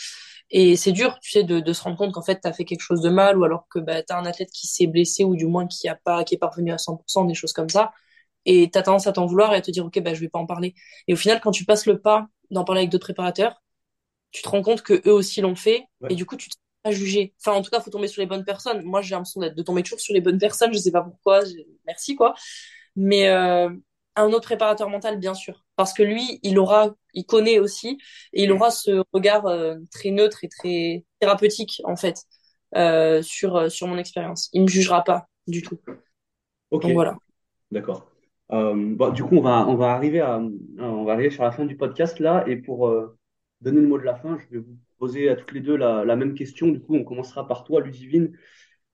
Et 0.50 0.76
c'est 0.76 0.92
dur, 0.92 1.18
tu 1.20 1.30
sais, 1.32 1.42
de, 1.44 1.60
de 1.60 1.72
se 1.72 1.82
rendre 1.82 1.96
compte 1.96 2.12
qu'en 2.12 2.22
fait, 2.22 2.40
tu 2.40 2.48
as 2.48 2.52
fait 2.52 2.64
quelque 2.64 2.80
chose 2.82 3.00
de 3.00 3.10
mal 3.10 3.38
ou 3.38 3.44
alors 3.44 3.66
que 3.68 3.78
bah, 3.80 4.02
tu 4.02 4.12
as 4.12 4.18
un 4.18 4.26
athlète 4.26 4.50
qui 4.52 4.66
s'est 4.68 4.86
blessé 4.86 5.24
ou 5.24 5.36
du 5.36 5.46
moins 5.46 5.66
qui 5.66 5.88
a 5.88 5.96
pas 5.96 6.24
qui 6.24 6.34
est 6.36 6.38
parvenu 6.38 6.72
à 6.72 6.78
100%, 6.78 7.24
des 7.24 7.34
choses 7.34 7.52
comme 7.52 7.68
ça. 7.70 7.92
Et 8.46 8.70
tu 8.70 8.78
as 8.78 8.82
tendance 8.82 9.06
à 9.06 9.12
t'en 9.12 9.26
vouloir 9.26 9.52
et 9.54 9.56
à 9.56 9.60
te 9.62 9.70
dire, 9.70 9.86
OK, 9.86 9.98
bah, 10.00 10.14
je 10.14 10.20
vais 10.20 10.28
pas 10.28 10.38
en 10.38 10.46
parler. 10.46 10.74
Et 11.08 11.14
au 11.14 11.16
final, 11.16 11.40
quand 11.40 11.50
tu 11.52 11.64
passes 11.64 11.86
le 11.86 12.00
pas 12.00 12.28
d'en 12.50 12.64
parler 12.64 12.80
avec 12.82 12.90
d'autres 12.92 13.06
préparateurs, 13.06 13.62
tu 14.30 14.42
te 14.42 14.48
rends 14.48 14.62
compte 14.62 14.82
que 14.82 15.02
eux 15.08 15.12
aussi 15.12 15.40
l'ont 15.40 15.56
fait 15.56 15.84
et 16.08 16.14
du 16.16 16.26
coup, 16.26 16.36
tu 16.36 16.48
te 16.50 16.56
pas 16.82 16.90
jugé. 16.92 17.34
Enfin, 17.40 17.56
en 17.56 17.62
tout 17.62 17.70
cas, 17.70 17.80
faut 17.80 17.90
tomber 17.90 18.08
sur 18.08 18.20
les 18.20 18.26
bonnes 18.26 18.44
personnes. 18.44 18.82
Moi, 18.82 19.00
j'ai 19.02 19.12
l'impression 19.14 19.40
de 19.40 19.62
tomber 19.62 19.82
toujours 19.82 20.00
sur 20.00 20.12
les 20.14 20.20
bonnes 20.20 20.38
personnes. 20.38 20.72
Je 20.74 20.78
sais 20.78 20.90
pas 20.92 21.02
pourquoi. 21.02 21.42
Merci, 21.86 22.14
quoi. 22.16 22.34
Mais 22.96 23.28
euh, 23.30 23.70
un 24.16 24.26
autre 24.32 24.42
préparateur 24.46 24.90
mental, 24.90 25.18
bien 25.18 25.34
sûr, 25.34 25.63
parce 25.76 25.92
que 25.92 26.02
lui, 26.02 26.40
il 26.42 26.58
aura, 26.58 26.94
il 27.14 27.24
connaît 27.24 27.58
aussi, 27.58 27.98
et 28.32 28.44
il 28.44 28.52
aura 28.52 28.70
ce 28.70 29.02
regard 29.12 29.46
euh, 29.46 29.76
très 29.90 30.10
neutre 30.10 30.44
et 30.44 30.48
très 30.48 31.04
thérapeutique 31.20 31.80
en 31.84 31.96
fait 31.96 32.22
euh, 32.76 33.22
sur 33.22 33.56
euh, 33.56 33.68
sur 33.68 33.86
mon 33.86 33.98
expérience. 33.98 34.50
Il 34.52 34.62
me 34.62 34.68
jugera 34.68 35.02
pas 35.04 35.26
du 35.46 35.62
tout. 35.62 35.78
Ok. 36.70 36.82
Donc, 36.82 36.92
voilà. 36.92 37.16
D'accord. 37.70 38.10
Bon, 38.50 39.10
du 39.10 39.24
coup, 39.24 39.36
on 39.36 39.40
va 39.40 39.66
on 39.66 39.74
va 39.74 39.92
arriver 39.92 40.20
à 40.20 40.40
on 40.78 41.04
va 41.04 41.12
arriver 41.12 41.30
sur 41.30 41.42
la 41.42 41.50
fin 41.50 41.64
du 41.64 41.76
podcast 41.76 42.20
là, 42.20 42.44
et 42.46 42.56
pour 42.56 42.92
donner 43.60 43.80
le 43.80 43.88
mot 43.88 43.98
de 43.98 44.04
la 44.04 44.14
fin, 44.14 44.38
je 44.38 44.56
vais 44.56 44.62
vous 44.62 44.76
poser 44.98 45.28
à 45.28 45.36
toutes 45.36 45.52
les 45.52 45.60
deux 45.60 45.76
la, 45.76 46.04
la 46.04 46.14
même 46.14 46.34
question. 46.34 46.68
Du 46.68 46.80
coup, 46.80 46.94
on 46.94 47.04
commencera 47.04 47.48
par 47.48 47.64
toi, 47.64 47.80
Ludivine. 47.80 48.36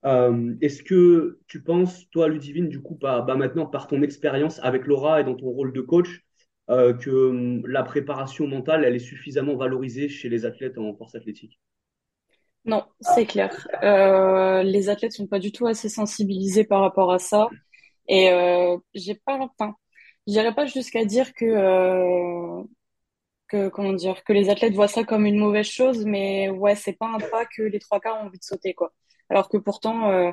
Euh, 0.07 0.55
est-ce 0.63 0.83
que 0.83 1.41
tu 1.47 1.63
penses, 1.63 2.09
toi, 2.11 2.29
Ludivine, 2.29 2.69
du 2.69 2.81
coup, 2.81 2.97
bah, 2.99 3.21
bah, 3.21 3.35
maintenant, 3.35 3.67
par 3.67 3.87
ton 3.87 4.01
expérience 4.03 4.59
avec 4.63 4.87
Laura 4.87 5.21
et 5.21 5.25
dans 5.25 5.35
ton 5.35 5.51
rôle 5.51 5.73
de 5.73 5.81
coach, 5.83 6.25
euh, 6.71 6.95
que 6.95 7.11
hum, 7.11 7.67
la 7.67 7.83
préparation 7.83 8.47
mentale, 8.47 8.85
elle 8.85 8.97
est 8.97 8.99
suffisamment 9.01 9.57
valorisée 9.57 10.09
chez 10.09 10.29
les 10.29 10.45
athlètes 10.47 10.79
en 10.79 10.95
force 10.95 11.15
athlétique 11.15 11.61
Non, 12.65 12.85
c'est 13.01 13.27
clair. 13.27 13.69
Euh, 13.83 14.63
les 14.63 14.89
athlètes 14.89 15.13
sont 15.13 15.27
pas 15.27 15.39
du 15.39 15.53
tout 15.53 15.67
assez 15.67 15.89
sensibilisés 15.89 16.65
par 16.65 16.81
rapport 16.83 17.13
à 17.13 17.19
ça. 17.19 17.49
Et 18.09 18.31
euh, 18.31 18.77
j'ai 18.95 19.15
pas, 19.15 19.39
pas 19.57 20.67
jusqu'à 20.67 21.05
dire 21.05 21.33
que, 21.35 21.45
euh, 21.45 22.63
que, 23.49 23.69
comment 23.69 23.93
dire, 23.93 24.23
que 24.25 24.33
les 24.33 24.51
athlètes 24.51 24.75
voient 24.75 24.89
ça 24.89 25.05
comme 25.05 25.27
une 25.27 25.39
mauvaise 25.39 25.67
chose, 25.67 26.05
mais 26.07 26.51
ouais, 26.51 26.77
c'est 26.77 26.93
pas 26.95 27.09
un 27.09 27.19
pas 27.19 27.47
que 27.47 27.63
les 27.63 27.79
trois 27.81 28.01
quarts 28.01 28.21
ont 28.23 28.27
envie 28.27 28.39
de 28.39 28.45
sauter, 28.45 28.75
quoi. 28.75 28.93
Alors 29.29 29.49
que 29.49 29.59
pourtant, 29.59 30.33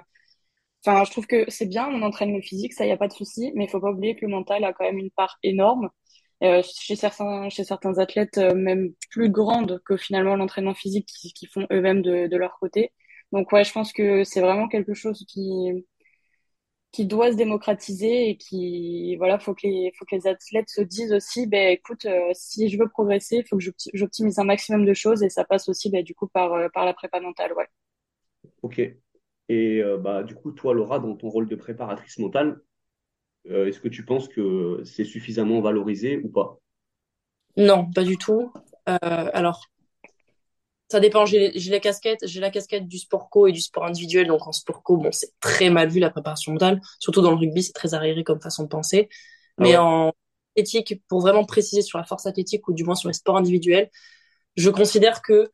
enfin, 0.86 1.04
je 1.06 1.12
trouve 1.12 1.28
que 1.28 1.46
c'est 1.50 1.68
bien, 1.68 1.88
on 1.90 2.02
entraîne 2.04 2.34
le 2.34 2.42
physique, 2.42 2.74
ça 2.74 2.86
y 2.86 2.92
a 2.92 2.98
pas 2.98 3.08
de 3.08 3.14
souci, 3.14 3.52
mais 3.56 3.66
il 3.66 3.70
faut 3.70 3.80
pas 3.80 3.92
oublier 3.92 4.16
que 4.16 4.26
le 4.26 4.32
mental 4.32 4.64
a 4.64 4.74
quand 4.74 4.86
même 4.86 4.98
une 5.00 5.12
part 5.12 5.38
énorme. 5.44 5.90
Euh, 6.44 6.62
chez 6.64 6.96
certains, 6.96 7.50
chez 7.50 7.64
certains 7.64 7.98
athlètes, 7.98 8.38
euh, 8.38 8.54
même 8.54 8.94
plus 9.10 9.30
grande 9.32 9.82
que 9.86 9.98
finalement 9.98 10.36
l'entraînement 10.36 10.76
physique 10.76 11.08
qu'ils 11.08 11.50
font 11.50 11.66
eux-mêmes 11.72 12.04
de, 12.04 12.38
leur 12.38 12.60
côté. 12.60 12.92
Donc 13.32 13.52
ouais, 13.52 13.64
je 13.64 13.72
pense 13.74 13.92
que 13.92 14.24
c'est 14.24 14.42
vraiment 14.42 14.68
quelque 14.68 14.94
chose 14.94 15.26
qui 15.28 15.86
qui 16.92 17.06
doit 17.06 17.32
se 17.32 17.38
démocratiser 17.38 18.30
et 18.30 18.38
qui 18.38 19.16
voilà 19.18 19.40
faut 19.40 19.54
que 19.54 19.68
les 19.68 19.92
faut 19.98 20.06
que 20.06 20.16
les 20.16 20.26
athlètes 20.28 20.70
se 20.70 20.82
disent 20.82 21.14
aussi 21.14 21.46
ben 21.46 21.74
écoute 21.74 22.06
euh, 22.06 22.32
si 22.34 22.70
je 22.70 22.78
veux 22.80 22.88
progresser 22.90 23.38
il 23.38 23.48
faut 23.48 23.58
que 23.58 23.64
j'optimise 23.94 24.40
un 24.40 24.46
maximum 24.46 24.86
de 24.86 24.94
choses 24.94 25.22
et 25.22 25.30
ça 25.30 25.44
passe 25.44 25.70
aussi 25.70 25.90
ben, 25.92 26.04
du 26.04 26.16
coup 26.16 26.28
par 26.28 26.72
par 26.74 26.86
la 26.86 26.94
prépa 26.94 27.20
mentale 27.20 27.54
ouais 27.54 27.68
Ok. 28.62 28.82
Et 29.50 29.82
bah, 30.00 30.24
du 30.24 30.36
coup, 30.36 30.52
toi, 30.52 30.74
Laura, 30.74 31.00
dans 31.00 31.16
ton 31.16 31.30
rôle 31.30 31.48
de 31.48 31.56
préparatrice 31.56 32.20
mentale, 32.20 32.60
est-ce 33.50 33.80
que 33.80 33.88
tu 33.88 34.04
penses 34.04 34.28
que 34.28 34.82
c'est 34.86 35.06
suffisamment 35.06 35.62
valorisé 35.62 36.18
ou 36.18 36.30
pas? 36.30 36.60
Non, 37.56 37.90
pas 37.92 38.04
du 38.04 38.18
tout. 38.18 38.52
alors, 38.86 39.66
ça 40.90 41.00
dépend. 41.00 41.26
J'ai 41.26 41.52
la 41.70 41.80
casquette, 41.80 42.20
j'ai 42.24 42.40
la 42.40 42.50
casquette 42.50 42.88
du 42.88 42.98
sport 42.98 43.30
co 43.30 43.48
et 43.48 43.52
du 43.52 43.62
sport 43.62 43.86
individuel. 43.86 44.28
Donc 44.28 44.48
en 44.48 44.52
sport 44.52 44.84
co, 44.84 44.98
bon, 44.98 45.12
c'est 45.12 45.32
très 45.40 45.70
mal 45.70 45.90
vu 45.90 46.00
la 46.00 46.10
préparation 46.10 46.54
mentale. 46.54 46.80
Surtout 47.00 47.22
dans 47.22 47.32
le 47.32 47.38
rugby, 47.38 47.64
c'est 47.64 47.74
très 47.74 47.94
arriéré 47.94 48.24
comme 48.24 48.40
façon 48.42 48.64
de 48.64 48.70
penser. 48.70 49.10
Ah 49.58 49.64
Mais 49.64 49.78
en 49.78 50.14
éthique, 50.56 51.02
pour 51.08 51.22
vraiment 51.22 51.44
préciser 51.44 51.82
sur 51.82 51.98
la 51.98 52.06
force 52.06 52.26
athlétique 52.26 52.68
ou 52.68 52.74
du 52.74 52.84
moins 52.84 52.96
sur 52.96 53.10
les 53.10 53.14
sports 53.14 53.38
individuels, 53.38 53.90
je 54.56 54.70
considère 54.70 55.22
que 55.22 55.52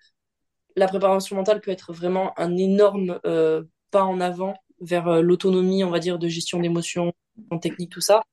la 0.75 0.87
préparation 0.87 1.35
mentale 1.35 1.61
peut 1.61 1.71
être 1.71 1.93
vraiment 1.93 2.37
un 2.39 2.55
énorme 2.57 3.19
euh, 3.25 3.63
pas 3.91 4.03
en 4.03 4.21
avant 4.21 4.55
vers 4.83 5.07
euh, 5.07 5.21
l'autonomie, 5.21 5.83
on 5.83 5.89
va 5.89 5.99
dire, 5.99 6.19
de 6.19 6.27
gestion 6.27 6.59
d'émotions, 6.59 7.13
en 7.51 7.59
technique, 7.59 7.91
tout 7.91 8.01
ça. 8.01 8.23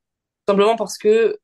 Simplement 0.48 0.76
parce 0.76 0.98
que 0.98 1.38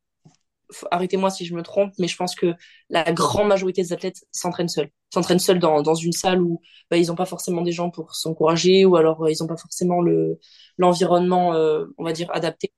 arrêtez-moi 0.90 1.30
si 1.30 1.46
je 1.46 1.54
me 1.54 1.62
trompe, 1.62 1.92
mais 1.98 2.08
je 2.08 2.16
pense 2.16 2.34
que 2.34 2.54
la 2.90 3.12
grande 3.12 3.48
majorité 3.48 3.82
des 3.82 3.92
athlètes 3.92 4.24
s'entraînent 4.32 4.68
seuls. 4.68 4.90
S'entraînent 5.12 5.38
seuls 5.38 5.58
dans, 5.58 5.82
dans 5.82 5.94
une 5.94 6.12
salle 6.12 6.42
où 6.42 6.60
bah, 6.90 6.96
ils 6.96 7.06
n'ont 7.08 7.14
pas 7.14 7.26
forcément 7.26 7.62
des 7.62 7.72
gens 7.72 7.90
pour 7.90 8.14
s'encourager 8.14 8.84
ou 8.84 8.96
alors 8.96 9.24
euh, 9.24 9.30
ils 9.30 9.36
n'ont 9.40 9.46
pas 9.46 9.56
forcément 9.56 10.00
le 10.00 10.38
l'environnement, 10.78 11.54
euh, 11.54 11.86
on 11.98 12.04
va 12.04 12.12
dire, 12.12 12.30
adapté 12.32 12.72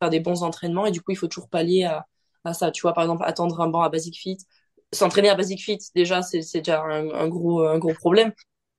pour 0.00 0.10
des 0.10 0.20
bons 0.20 0.42
entraînements. 0.42 0.86
Et 0.86 0.90
du 0.90 1.00
coup, 1.02 1.12
il 1.12 1.16
faut 1.16 1.28
toujours 1.28 1.48
pallier 1.48 1.84
à, 1.84 2.06
à 2.44 2.54
ça. 2.54 2.70
Tu 2.70 2.82
vois, 2.82 2.92
par 2.94 3.04
exemple, 3.04 3.24
attendre 3.26 3.60
un 3.60 3.68
banc 3.68 3.82
à 3.82 3.88
Basic 3.88 4.16
Fit. 4.18 4.38
S'entraîner 4.92 5.28
à 5.30 5.34
Basic 5.34 5.60
Fit, 5.62 5.78
déjà, 5.94 6.22
c'est 6.22 6.40
déjà 6.54 6.82
un, 6.82 7.10
un, 7.10 7.28
gros, 7.28 7.62
un 7.62 7.78
gros 7.78 7.94
problème. 7.94 8.32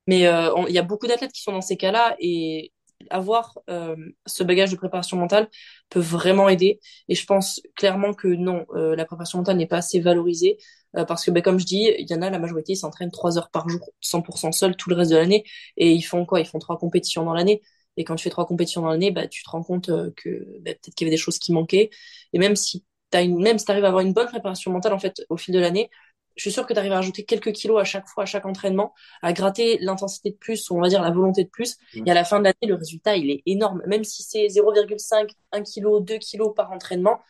Mais 0.06 0.26
euh, 0.26 0.50
il 0.68 0.74
y 0.74 0.78
a 0.78 0.82
beaucoup 0.82 1.06
d'athlètes 1.06 1.32
qui 1.32 1.42
sont 1.42 1.52
dans 1.52 1.60
ces 1.60 1.76
cas-là 1.76 2.16
et 2.18 2.72
avoir 3.10 3.58
euh, 3.70 3.96
ce 4.26 4.42
bagage 4.42 4.70
de 4.70 4.76
préparation 4.76 5.16
mentale 5.16 5.48
peut 5.90 6.00
vraiment 6.00 6.48
aider. 6.48 6.80
Et 7.08 7.14
je 7.14 7.24
pense 7.26 7.60
clairement 7.76 8.14
que 8.14 8.28
non, 8.28 8.66
euh, 8.74 8.96
la 8.96 9.04
préparation 9.04 9.38
mentale 9.38 9.56
n'est 9.56 9.66
pas 9.66 9.78
assez 9.78 10.00
valorisée 10.00 10.58
euh, 10.96 11.04
parce 11.04 11.24
que, 11.24 11.30
ben, 11.30 11.42
comme 11.42 11.58
je 11.58 11.66
dis, 11.66 11.90
il 11.98 12.10
y 12.10 12.14
en 12.14 12.22
a 12.22 12.30
la 12.30 12.38
majorité, 12.38 12.72
ils 12.72 12.76
s'entraînent 12.76 13.10
trois 13.10 13.38
heures 13.38 13.50
par 13.50 13.68
jour, 13.68 13.90
100% 14.00 14.52
seuls 14.52 14.76
tout 14.76 14.90
le 14.90 14.96
reste 14.96 15.10
de 15.10 15.16
l'année. 15.16 15.44
Et 15.76 15.92
ils 15.92 16.02
font 16.02 16.24
quoi? 16.26 16.40
Ils 16.40 16.46
font 16.46 16.58
trois 16.58 16.78
compétitions 16.78 17.24
dans 17.24 17.34
l'année. 17.34 17.62
Et 17.96 18.04
quand 18.04 18.16
tu 18.16 18.24
fais 18.24 18.30
trois 18.30 18.46
compétitions 18.46 18.82
dans 18.82 18.90
l'année, 18.90 19.10
bah, 19.10 19.26
tu 19.28 19.42
te 19.42 19.50
rends 19.50 19.62
compte 19.62 19.86
que 20.16 20.46
bah, 20.60 20.72
peut-être 20.72 20.94
qu'il 20.94 21.06
y 21.06 21.08
avait 21.08 21.16
des 21.16 21.22
choses 21.22 21.38
qui 21.38 21.52
manquaient. 21.52 21.90
Et 22.32 22.38
même 22.38 22.56
si 22.56 22.84
tu 23.10 23.18
une, 23.18 23.42
même 23.42 23.58
si 23.58 23.70
arrives 23.70 23.84
à 23.84 23.88
avoir 23.88 24.02
une 24.04 24.12
bonne 24.14 24.28
préparation 24.28 24.70
mentale 24.72 24.94
en 24.94 24.98
fait 24.98 25.22
au 25.28 25.36
fil 25.36 25.54
de 25.54 25.60
l'année, 25.60 25.90
je 26.36 26.42
suis 26.42 26.52
sûre 26.52 26.66
que 26.66 26.72
tu 26.72 26.78
arrives 26.78 26.92
à 26.92 26.96
rajouter 26.96 27.24
quelques 27.24 27.52
kilos 27.52 27.80
à 27.80 27.84
chaque 27.84 28.06
fois, 28.08 28.24
à 28.24 28.26
chaque 28.26 28.46
entraînement, 28.46 28.94
à 29.22 29.32
gratter 29.32 29.78
l'intensité 29.80 30.30
de 30.30 30.36
plus, 30.36 30.70
ou 30.70 30.76
on 30.76 30.80
va 30.80 30.88
dire 30.88 31.02
la 31.02 31.10
volonté 31.10 31.44
de 31.44 31.48
plus. 31.50 31.76
Et 32.06 32.10
à 32.10 32.14
la 32.14 32.24
fin 32.24 32.38
de 32.38 32.44
l'année, 32.44 32.66
le 32.66 32.74
résultat, 32.74 33.16
il 33.16 33.30
est 33.30 33.42
énorme. 33.46 33.82
Même 33.86 34.04
si 34.04 34.22
c'est 34.22 34.48
0,5, 34.48 35.30
1 35.52 35.62
kg, 35.62 36.04
2 36.04 36.18
kg 36.18 36.54
par 36.54 36.72
entraînement, 36.72 37.20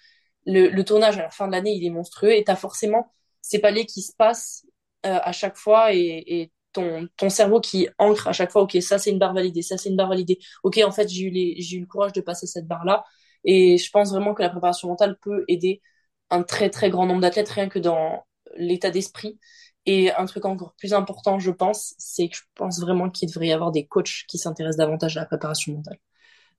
le, 0.46 0.68
le 0.68 0.84
tournage 0.84 1.18
à 1.18 1.22
la 1.22 1.30
fin 1.30 1.46
de 1.46 1.52
l'année, 1.52 1.72
il 1.72 1.84
est 1.84 1.90
monstrueux 1.90 2.32
et 2.32 2.44
tu 2.44 2.50
as 2.50 2.56
forcément 2.56 3.12
ces 3.40 3.58
paliers 3.58 3.86
qui 3.86 4.02
se 4.02 4.12
passent 4.16 4.66
euh, 5.06 5.18
à 5.22 5.32
chaque 5.32 5.56
fois 5.56 5.92
et, 5.92 6.22
et 6.26 6.52
ton, 6.72 7.08
ton 7.16 7.28
cerveau 7.28 7.60
qui 7.60 7.88
ancre 7.98 8.28
à 8.28 8.32
chaque 8.32 8.50
fois, 8.50 8.62
ok, 8.62 8.76
ça 8.80 8.98
c'est 8.98 9.10
une 9.10 9.18
barre 9.18 9.34
validée, 9.34 9.62
ça 9.62 9.76
c'est 9.76 9.90
une 9.90 9.96
barre 9.96 10.08
validée. 10.08 10.38
Ok, 10.62 10.80
en 10.84 10.90
fait, 10.90 11.08
j'ai 11.08 11.24
eu, 11.24 11.30
les, 11.30 11.56
j'ai 11.58 11.76
eu 11.76 11.80
le 11.80 11.86
courage 11.86 12.12
de 12.12 12.20
passer 12.20 12.46
cette 12.46 12.66
barre-là. 12.66 13.04
Et 13.44 13.78
je 13.78 13.90
pense 13.90 14.10
vraiment 14.12 14.34
que 14.34 14.42
la 14.42 14.48
préparation 14.50 14.88
mentale 14.88 15.18
peut 15.20 15.44
aider 15.48 15.82
un 16.30 16.42
très 16.42 16.70
très 16.70 16.90
grand 16.90 17.06
nombre 17.06 17.20
d'athlètes, 17.20 17.48
rien 17.50 17.68
que 17.68 17.78
dans 17.78 18.24
l'état 18.56 18.90
d'esprit. 18.90 19.38
Et 19.84 20.12
un 20.12 20.26
truc 20.26 20.44
encore 20.44 20.74
plus 20.78 20.94
important, 20.94 21.38
je 21.38 21.50
pense, 21.50 21.94
c'est 21.98 22.28
que 22.28 22.36
je 22.36 22.42
pense 22.54 22.80
vraiment 22.80 23.10
qu'il 23.10 23.28
devrait 23.28 23.48
y 23.48 23.52
avoir 23.52 23.72
des 23.72 23.86
coachs 23.86 24.24
qui 24.28 24.38
s'intéressent 24.38 24.78
davantage 24.78 25.16
à 25.16 25.20
la 25.20 25.26
préparation 25.26 25.72
mentale. 25.72 25.98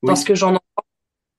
Parce 0.05 0.25
que 0.25 0.35
j'en 0.35 0.55
entends, 0.55 0.85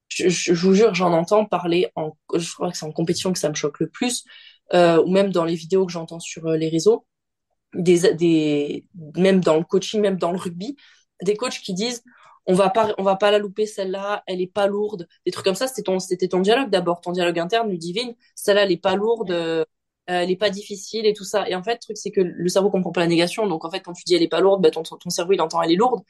je, 0.08 0.52
vous 0.54 0.74
jure, 0.74 0.94
j'en 0.94 1.12
entends 1.12 1.44
parler 1.44 1.90
en, 1.96 2.16
je 2.34 2.52
crois 2.54 2.70
que 2.70 2.78
c'est 2.78 2.86
en 2.86 2.92
compétition 2.92 3.32
que 3.32 3.38
ça 3.38 3.50
me 3.50 3.54
choque 3.54 3.80
le 3.80 3.88
plus, 3.88 4.24
euh, 4.72 5.02
ou 5.02 5.10
même 5.10 5.30
dans 5.30 5.44
les 5.44 5.54
vidéos 5.54 5.84
que 5.84 5.92
j'entends 5.92 6.20
sur 6.20 6.46
euh, 6.46 6.56
les 6.56 6.70
réseaux, 6.70 7.06
des, 7.74 8.14
des, 8.14 8.86
même 9.16 9.40
dans 9.40 9.58
le 9.58 9.64
coaching, 9.64 10.00
même 10.00 10.16
dans 10.16 10.32
le 10.32 10.38
rugby, 10.38 10.76
des 11.22 11.36
coachs 11.36 11.58
qui 11.58 11.74
disent, 11.74 12.02
on 12.46 12.54
va 12.54 12.70
pas, 12.70 12.94
on 12.98 13.02
va 13.02 13.16
pas 13.16 13.30
la 13.30 13.38
louper 13.38 13.66
celle-là, 13.66 14.22
elle 14.26 14.40
est 14.40 14.46
pas 14.46 14.66
lourde, 14.66 15.08
des 15.26 15.32
trucs 15.32 15.44
comme 15.44 15.54
ça. 15.54 15.66
C'était 15.66 15.82
ton, 15.82 15.98
c'était 15.98 16.28
ton 16.28 16.40
dialogue 16.40 16.70
d'abord, 16.70 17.00
ton 17.00 17.12
dialogue 17.12 17.38
interne, 17.38 17.68
lui 17.68 17.78
divine, 17.78 18.14
celle-là 18.34 18.62
elle 18.64 18.72
est 18.72 18.76
pas 18.76 18.96
lourde, 18.96 19.66
euh, 20.08 20.12
euh, 20.12 20.20
elle 20.22 20.30
est 20.30 20.36
pas 20.36 20.50
difficile 20.50 21.06
et 21.06 21.12
tout 21.12 21.24
ça. 21.24 21.48
Et 21.48 21.54
en 21.54 21.62
fait, 21.62 21.74
le 21.74 21.78
truc, 21.78 21.96
c'est 21.96 22.10
que 22.10 22.20
le 22.20 22.48
cerveau 22.48 22.70
comprend 22.70 22.92
pas 22.92 23.00
la 23.00 23.06
négation. 23.06 23.46
Donc, 23.46 23.64
en 23.64 23.70
fait, 23.70 23.80
quand 23.80 23.92
tu 23.92 24.04
dis 24.04 24.14
elle 24.14 24.22
est 24.22 24.28
pas 24.28 24.40
lourde, 24.40 24.62
bah, 24.62 24.70
ton, 24.70 24.82
ton 24.82 25.10
cerveau, 25.10 25.32
il 25.32 25.40
entend 25.40 25.62
elle 25.62 25.72
est 25.72 25.76
lourde. 25.76 26.02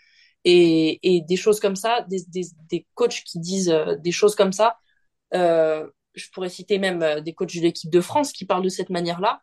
Et, 0.45 1.01
et 1.03 1.23
des 1.23 1.37
choses 1.37 1.59
comme 1.61 1.77
ça, 1.77 2.05
des, 2.09 2.23
des, 2.29 2.45
des 2.69 2.87
coachs 2.95 3.23
qui 3.25 3.39
disent 3.39 3.71
euh, 3.71 3.97
des 3.97 4.13
choses 4.13 4.35
comme 4.35 4.53
ça, 4.53 4.77
euh, 5.35 5.89
je 6.15 6.29
pourrais 6.31 6.51
citer 6.51 6.79
même 6.79 7.03
euh, 7.03 7.21
des 7.21 7.33
coachs 7.33 7.55
de 7.57 7.63
l'équipe 7.63 7.91
de 7.91 8.01
France 8.01 8.33
qui 8.33 8.45
parlent 8.45 8.63
de 8.63 8.69
cette 8.69 8.91
manière-là. 8.91 9.41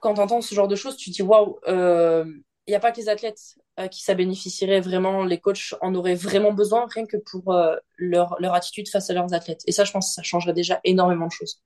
Quand 0.00 0.14
tu 0.14 0.20
entends 0.20 0.40
ce 0.40 0.54
genre 0.54 0.68
de 0.68 0.76
choses, 0.76 0.96
tu 0.96 1.10
dis 1.10 1.22
waouh, 1.22 1.58
il 1.66 2.70
n'y 2.70 2.74
a 2.74 2.80
pas 2.80 2.92
que 2.92 2.98
les 2.98 3.08
athlètes 3.08 3.56
qui 3.90 4.02
ça 4.02 4.14
bénéficierait 4.14 4.80
vraiment, 4.80 5.24
les 5.24 5.38
coachs 5.38 5.74
en 5.80 5.94
auraient 5.94 6.14
vraiment 6.14 6.52
besoin, 6.52 6.86
rien 6.94 7.06
que 7.06 7.16
pour 7.16 7.54
leur, 7.96 8.36
leur 8.38 8.54
attitude 8.54 8.88
face 8.88 9.10
à 9.10 9.14
leurs 9.14 9.32
athlètes. 9.34 9.62
Et 9.66 9.72
ça, 9.72 9.84
je 9.84 9.92
pense 9.92 10.08
que 10.08 10.14
ça 10.14 10.22
changerait 10.22 10.52
déjà 10.52 10.80
énormément 10.84 11.26
de 11.26 11.32
choses. 11.32 11.62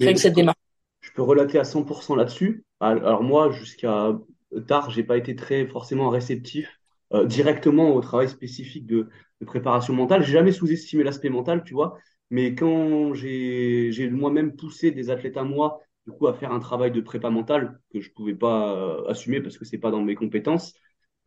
Rien 0.00 0.12
que 0.12 0.20
cette 0.20 0.34
démarche 0.34 0.58
relater 1.22 1.58
à 1.58 1.64
100% 1.64 2.16
là-dessus. 2.16 2.64
Alors 2.80 3.22
moi, 3.22 3.50
jusqu'à 3.50 4.18
tard, 4.66 4.90
j'ai 4.90 5.02
pas 5.02 5.16
été 5.16 5.36
très 5.36 5.66
forcément 5.66 6.10
réceptif 6.10 6.78
euh, 7.14 7.24
directement 7.24 7.94
au 7.94 8.00
travail 8.00 8.28
spécifique 8.28 8.86
de, 8.86 9.08
préparation 9.46 9.94
mentale. 9.94 10.24
J'ai 10.24 10.32
jamais 10.32 10.50
sous-estimé 10.50 11.04
l'aspect 11.04 11.28
mental, 11.28 11.62
tu 11.64 11.72
vois. 11.72 11.96
Mais 12.30 12.54
quand 12.56 13.14
j'ai 13.14 14.10
moi-même 14.10 14.56
poussé 14.56 14.90
des 14.90 15.10
athlètes 15.10 15.36
à 15.36 15.44
moi, 15.44 15.80
du 16.06 16.12
coup, 16.12 16.26
à 16.26 16.34
faire 16.34 16.52
un 16.52 16.58
travail 16.58 16.90
de 16.90 17.00
prépa 17.00 17.30
mentale 17.30 17.80
que 17.92 18.00
je 18.00 18.10
pouvais 18.10 18.34
pas 18.34 18.74
euh, 18.76 19.06
assumer 19.08 19.40
parce 19.40 19.56
que 19.56 19.64
c'est 19.64 19.78
pas 19.78 19.92
dans 19.92 20.02
mes 20.02 20.16
compétences. 20.16 20.74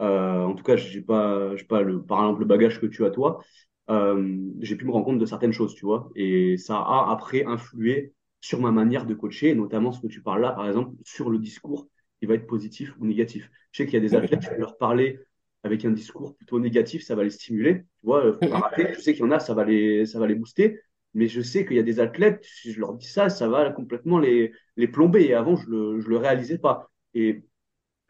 Euh, 0.01 0.43
en 0.43 0.55
tout 0.55 0.63
cas, 0.63 0.75
j'ai 0.75 1.01
pas 1.01 1.55
j'ai 1.55 1.63
pas 1.65 1.81
le 1.81 2.03
par 2.03 2.19
exemple 2.21 2.41
le 2.41 2.45
bagage 2.47 2.81
que 2.81 2.85
tu 2.85 3.05
as 3.05 3.11
toi. 3.11 3.41
J'ai 3.87 4.75
pu 4.75 4.85
me 4.85 4.91
rendre 4.91 5.05
compte 5.05 5.19
de 5.19 5.25
certaines 5.25 5.53
choses, 5.53 5.73
tu 5.75 5.85
vois. 5.85 6.09
Et 6.15 6.57
ça 6.57 6.77
a 6.77 7.11
après 7.11 7.45
influé 7.45 8.13
sur 8.41 8.59
ma 8.59 8.71
manière 8.71 9.05
de 9.05 9.13
coacher, 9.13 9.55
notamment 9.55 9.91
ce 9.91 10.01
que 10.01 10.07
tu 10.07 10.21
parles 10.21 10.41
là, 10.41 10.51
par 10.51 10.67
exemple, 10.67 10.95
sur 11.05 11.29
le 11.29 11.37
discours 11.37 11.87
qui 12.19 12.25
va 12.25 12.33
être 12.33 12.47
positif 12.47 12.93
ou 12.99 13.05
négatif. 13.05 13.49
Je 13.71 13.77
sais 13.77 13.85
qu'il 13.85 13.93
y 13.93 13.97
a 13.97 14.01
des 14.01 14.15
athlètes, 14.15 14.41
tu 14.41 14.49
peux 14.49 14.59
leur 14.59 14.77
parler 14.77 15.19
avec 15.63 15.85
un 15.85 15.91
discours 15.91 16.35
plutôt 16.35 16.59
négatif, 16.59 17.03
ça 17.03 17.15
va 17.15 17.23
les 17.23 17.29
stimuler. 17.29 17.83
Tu 17.99 18.05
vois, 18.05 18.33
faut 18.33 18.49
pas 18.49 18.59
rater. 18.59 18.93
Je 18.93 18.99
sais 18.99 19.13
qu'il 19.13 19.21
y 19.21 19.27
en 19.27 19.31
a, 19.31 19.39
ça 19.39 19.53
va 19.53 19.63
les, 19.63 20.05
ça 20.05 20.19
va 20.19 20.27
les 20.27 20.35
booster. 20.35 20.79
Mais 21.13 21.27
je 21.27 21.41
sais 21.41 21.65
qu'il 21.65 21.75
y 21.75 21.79
a 21.79 21.83
des 21.83 21.99
athlètes, 21.99 22.43
si 22.43 22.71
je 22.71 22.79
leur 22.79 22.93
dis 22.93 23.07
ça, 23.07 23.29
ça 23.29 23.47
va 23.47 23.69
complètement 23.69 24.17
les, 24.17 24.53
les 24.77 24.87
plomber. 24.87 25.23
Et 25.23 25.33
avant, 25.33 25.55
je 25.55 25.69
le, 25.69 25.99
je 25.99 26.07
le 26.07 26.17
réalisais 26.17 26.57
pas. 26.57 26.89
Et 27.13 27.43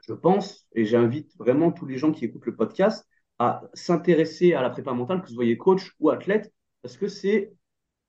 je 0.08 0.14
pense, 0.14 0.68
et 0.74 0.86
j'invite 0.86 1.36
vraiment 1.38 1.72
tous 1.72 1.86
les 1.86 1.98
gens 1.98 2.12
qui 2.12 2.26
écoutent 2.26 2.46
le 2.46 2.56
podcast 2.56 3.08
à 3.40 3.64
s'intéresser 3.74 4.54
à 4.54 4.62
la 4.62 4.70
prépa 4.70 4.94
mentale, 4.94 5.22
que 5.22 5.28
vous 5.28 5.36
soyez 5.36 5.58
coach 5.58 5.92
ou 6.00 6.10
athlète, 6.10 6.54
parce 6.82 6.96
que 6.96 7.08
c'est 7.08 7.52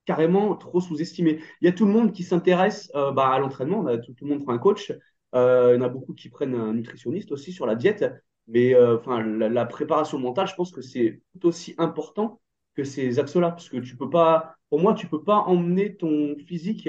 carrément 0.05 0.55
trop 0.57 0.81
sous-estimé. 0.81 1.41
Il 1.61 1.67
y 1.67 1.69
a 1.69 1.73
tout 1.73 1.87
le 1.87 1.93
monde 1.93 2.13
qui 2.13 2.23
s'intéresse 2.23 2.91
euh, 2.95 3.13
bah, 3.13 3.29
à 3.29 3.39
l'entraînement, 3.39 3.85
tout, 3.99 4.13
tout, 4.15 4.25
le 4.25 4.31
monde 4.31 4.43
prend 4.43 4.53
un 4.53 4.59
coach, 4.59 4.93
euh, 5.35 5.73
il 5.75 5.81
y 5.81 5.83
en 5.83 5.85
a 5.85 5.89
beaucoup 5.89 6.15
qui 6.15 6.29
prennent 6.29 6.55
un 6.55 6.75
nutritionniste 6.75 7.33
aussi 7.33 7.53
sur 7.53 7.67
la 7.67 7.75
diète, 7.75 8.05
mais 8.49 8.75
euh, 8.75 8.99
enfin 8.99 9.23
la, 9.23 9.49
la, 9.49 9.65
préparation 9.67 10.19
mentale, 10.19 10.49
je 10.49 10.55
pense 10.55 10.73
que 10.73 10.83
c'est 10.83 11.23
tout 11.33 11.47
aussi 11.47 11.75
important 11.79 12.41
que 12.75 12.85
ces 12.85 13.19
axes-là, 13.19 13.51
parce 13.51 13.69
que 13.69 13.77
tu 13.79 13.97
peux 13.97 14.11
pas, 14.11 14.57
pour 14.71 14.81
moi, 14.81 14.95
tu 14.95 15.07
peux 15.07 15.23
pas 15.23 15.39
emmener 15.39 15.97
ton 15.97 16.37
physique 16.47 16.89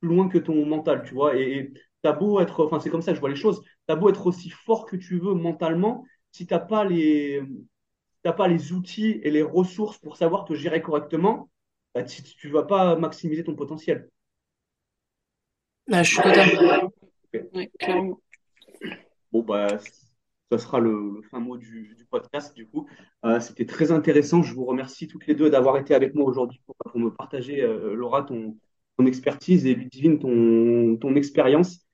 plus 0.00 0.08
loin 0.08 0.28
que 0.28 0.38
ton 0.38 0.66
mental, 0.66 1.02
tu 1.06 1.14
vois, 1.14 1.36
et, 1.36 1.72
t'as 2.02 2.12
beau 2.12 2.40
être, 2.40 2.64
enfin 2.64 2.80
c'est 2.80 2.90
comme 2.90 3.02
ça 3.02 3.14
je 3.14 3.20
vois 3.20 3.28
les 3.28 3.36
choses, 3.36 3.62
t'as 3.86 3.96
beau 3.96 4.08
être 4.08 4.26
aussi 4.26 4.50
fort 4.50 4.86
que 4.86 4.96
tu 4.96 5.18
veux 5.18 5.34
mentalement, 5.34 6.04
si 6.32 6.46
t'as 6.46 6.58
pas 6.58 6.84
les, 6.84 7.42
t'as 8.22 8.32
pas 8.32 8.48
les 8.48 8.72
outils 8.72 9.20
et 9.22 9.30
les 9.30 9.42
ressources 9.42 9.98
pour 9.98 10.16
savoir 10.16 10.44
te 10.44 10.54
gérer 10.54 10.82
correctement, 10.82 11.50
bah, 11.94 12.04
tu 12.04 12.48
ne 12.48 12.52
vas 12.52 12.64
pas 12.64 12.96
maximiser 12.96 13.44
ton 13.44 13.54
potentiel. 13.54 14.08
Bah, 15.88 16.02
je 16.02 16.14
suis 16.14 16.22
totalement. 16.22 16.92
clairement. 17.78 18.20
Bon, 19.32 19.42
bah, 19.42 19.78
ça 20.50 20.58
sera 20.58 20.78
le, 20.80 21.22
fin 21.30 21.40
mot 21.40 21.56
du, 21.56 21.96
podcast, 22.10 22.54
du 22.54 22.66
coup. 22.66 22.88
Euh, 23.24 23.40
c'était 23.40 23.66
très 23.66 23.92
intéressant. 23.92 24.42
Je 24.42 24.54
vous 24.54 24.64
remercie 24.64 25.08
toutes 25.08 25.26
les 25.26 25.34
deux 25.34 25.50
d'avoir 25.50 25.76
été 25.78 25.94
avec 25.94 26.14
moi 26.14 26.24
aujourd'hui 26.24 26.60
pour, 26.66 26.76
me 26.98 27.10
partager, 27.10 27.62
euh, 27.62 27.94
Laura, 27.94 28.22
ton, 28.22 28.56
ton, 28.96 29.06
expertise 29.06 29.66
et 29.66 29.74
Ludivine, 29.74 30.18
ton, 30.18 30.96
ton 30.96 31.14
expérience. 31.16 31.86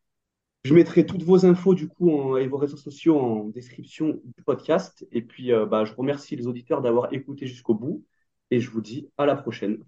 Je 0.65 0.75
mettrai 0.75 1.07
toutes 1.07 1.23
vos 1.23 1.47
infos, 1.47 1.75
du 1.75 1.89
coup, 1.89 2.37
et 2.37 2.49
vos 2.49 2.57
réseaux 2.57 2.77
sociaux 2.77 3.19
en 3.19 3.45
description 3.45 4.21
du 4.25 4.43
podcast. 4.45 5.07
Et 5.13 5.23
puis, 5.23 5.53
euh, 5.53 5.65
bah, 5.65 5.85
je 5.85 5.95
remercie 5.95 6.37
les 6.37 6.47
auditeurs 6.47 6.83
d'avoir 6.83 7.13
écouté 7.13 7.47
jusqu'au 7.47 7.75
bout 7.75 8.05
et 8.51 8.61
je 8.61 8.71
vous 8.71 8.81
dis 8.81 9.11
à 9.17 9.27
la 9.27 9.37
prochaine. 9.37 9.83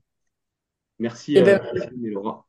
Merci, 0.98 1.36
eh 1.36 1.42
ben, 1.42 1.60
euh, 1.74 1.88
Laura. 1.96 2.47